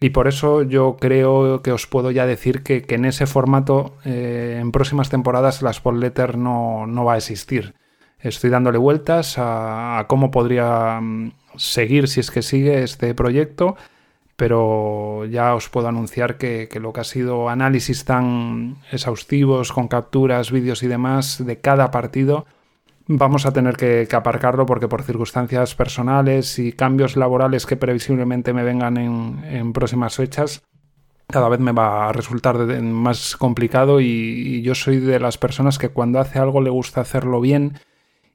Y 0.00 0.10
por 0.10 0.28
eso 0.28 0.62
yo 0.62 0.96
creo 1.00 1.60
que 1.60 1.72
os 1.72 1.88
puedo 1.88 2.12
ya 2.12 2.24
decir 2.24 2.62
que, 2.62 2.84
en 2.88 3.04
ese 3.04 3.26
formato 3.26 3.96
en 4.04 4.70
próximas 4.70 5.10
temporadas 5.10 5.60
la 5.60 5.70
Sport 5.70 5.98
Letter 5.98 6.38
no 6.38 7.04
va 7.04 7.14
a 7.14 7.16
existir. 7.16 7.74
Estoy 8.20 8.50
dándole 8.50 8.78
vueltas 8.78 9.36
a, 9.38 10.04
cómo 10.08 10.30
podría 10.30 11.00
mm, 11.00 11.32
seguir 11.56 12.08
si 12.08 12.20
es 12.20 12.30
que 12.30 12.42
sigue 12.42 12.82
este 12.82 13.14
proyecto, 13.14 13.76
pero 14.36 15.24
ya 15.26 15.54
os 15.54 15.68
puedo 15.68 15.88
anunciar 15.88 16.36
que, 16.36 16.68
lo 16.80 16.92
que 16.92 17.00
ha 17.00 17.04
sido 17.04 17.48
análisis 17.48 18.04
tan 18.04 18.76
exhaustivos 18.90 19.72
con 19.72 19.88
capturas, 19.88 20.50
vídeos 20.50 20.82
y 20.82 20.88
demás 20.88 21.44
de 21.44 21.60
cada 21.60 21.90
partido, 21.90 22.46
vamos 23.06 23.46
a 23.46 23.52
tener 23.52 23.76
que, 23.76 24.08
aparcarlo 24.12 24.66
porque 24.66 24.88
por 24.88 25.02
circunstancias 25.02 25.74
personales 25.74 26.58
y 26.58 26.72
cambios 26.72 27.16
laborales 27.16 27.66
que 27.66 27.76
previsiblemente 27.76 28.52
me 28.52 28.64
vengan 28.64 28.96
en, 28.96 29.72
próximas 29.72 30.16
fechas, 30.16 30.62
cada 31.28 31.48
vez 31.48 31.60
me 31.60 31.72
va 31.72 32.08
a 32.08 32.12
resultar 32.12 32.56
más 32.82 33.36
complicado 33.36 34.00
y, 34.00 34.62
yo 34.62 34.74
soy 34.74 34.98
de 34.98 35.20
las 35.20 35.38
personas 35.38 35.78
que 35.78 35.88
cuando 35.88 36.18
hace 36.18 36.38
algo 36.38 36.60
le 36.60 36.70
gusta 36.70 37.00
hacerlo 37.00 37.40
bien 37.40 37.78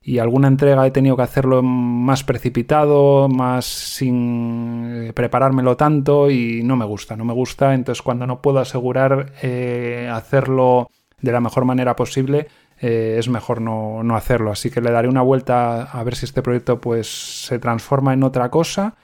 y 0.06 0.20
alguna 0.20 0.50
entrega 0.50 0.86
he 0.86 0.92
tenido 0.92 1.16
que 1.16 1.22
hacerlo 1.22 1.64
más 1.64 2.26
precipitado, 2.26 3.30
más 3.30 3.66
sin 3.66 5.08
eh, 5.08 5.14
preparármelo 5.14 5.78
tanto 5.78 6.30
y 6.30 6.62
no 6.64 6.76
me 6.76 6.84
gusta, 6.84 7.16
no 7.16 7.24
me 7.24 7.34
gusta. 7.34 7.74
Entonces 7.74 8.02
cuando 8.02 8.28
no 8.28 8.42
puedo 8.42 8.60
asegurar 8.60 9.32
eh, 9.42 10.10
hacerlo 10.12 10.90
de 11.22 11.32
la 11.32 11.40
mejor 11.40 11.64
manera 11.64 11.96
posible, 11.96 12.48
eh, 12.82 13.16
es 13.18 13.30
mejor 13.30 13.62
no, 13.62 14.04
hacerlo. 14.16 14.52
Así 14.52 14.70
que 14.70 14.82
le 14.82 14.92
daré 14.92 15.08
una 15.08 15.22
vuelta 15.22 15.84
a 15.84 16.04
ver 16.04 16.16
si 16.16 16.26
este 16.26 16.42
proyecto 16.42 16.82
pues 16.82 17.46
se 17.46 17.58
transforma 17.60 18.14
en 18.14 18.24
otra 18.24 18.52
cosa. 18.52 18.96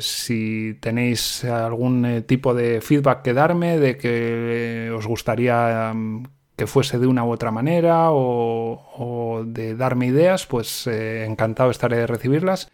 si 0.00 0.78
tenéis 0.80 1.44
algún 1.44 2.24
tipo 2.26 2.54
de 2.54 2.80
feedback 2.80 3.22
que 3.22 3.34
darme, 3.34 3.78
de 3.78 3.98
que 3.98 4.90
os 4.96 5.06
gustaría 5.06 5.92
mm, 5.94 6.24
que 6.58 6.66
fuese 6.66 6.98
de 6.98 7.06
una 7.06 7.24
u 7.24 7.30
otra 7.30 7.52
manera 7.52 8.08
o, 8.10 9.44
de 9.46 9.76
darme 9.76 10.06
ideas, 10.06 10.44
pues 10.44 10.88
eh, 10.88 11.24
encantado 11.24 11.70
estaré 11.70 11.98
de 11.98 12.06
recibirlas. 12.08 12.70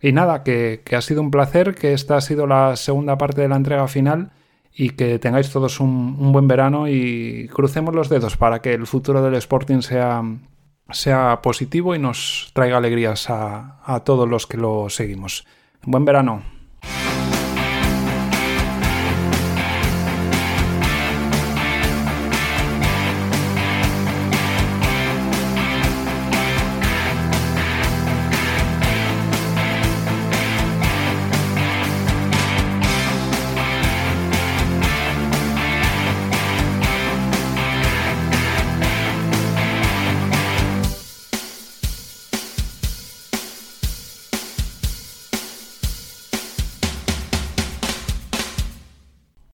Y 0.00 0.12
nada, 0.12 0.44
que, 0.44 0.82
ha 0.96 1.00
sido 1.00 1.20
un 1.20 1.32
placer, 1.32 1.74
que 1.74 1.92
esta 1.92 2.16
ha 2.16 2.20
sido 2.20 2.46
la 2.46 2.76
segunda 2.76 3.18
parte 3.18 3.42
de 3.42 3.48
la 3.48 3.56
entrega 3.56 3.88
final 3.88 4.30
y 4.72 4.90
que 4.90 5.18
tengáis 5.18 5.50
todos 5.50 5.80
un, 5.80 6.32
buen 6.32 6.46
verano 6.46 6.86
y 6.88 7.48
crucemos 7.48 7.92
los 7.94 8.08
dedos 8.08 8.36
para 8.36 8.62
que 8.62 8.72
el 8.72 8.86
futuro 8.86 9.20
del 9.20 9.34
Sporting 9.34 9.80
sea, 9.80 10.22
sea 10.90 11.40
positivo 11.42 11.96
y 11.96 11.98
nos 11.98 12.50
traiga 12.54 12.76
alegrías 12.76 13.30
a, 13.30 13.80
a 13.84 14.04
todos 14.04 14.28
los 14.28 14.46
que 14.46 14.58
lo 14.58 14.88
seguimos. 14.90 15.44
Buen 15.82 16.04
verano. 16.04 16.53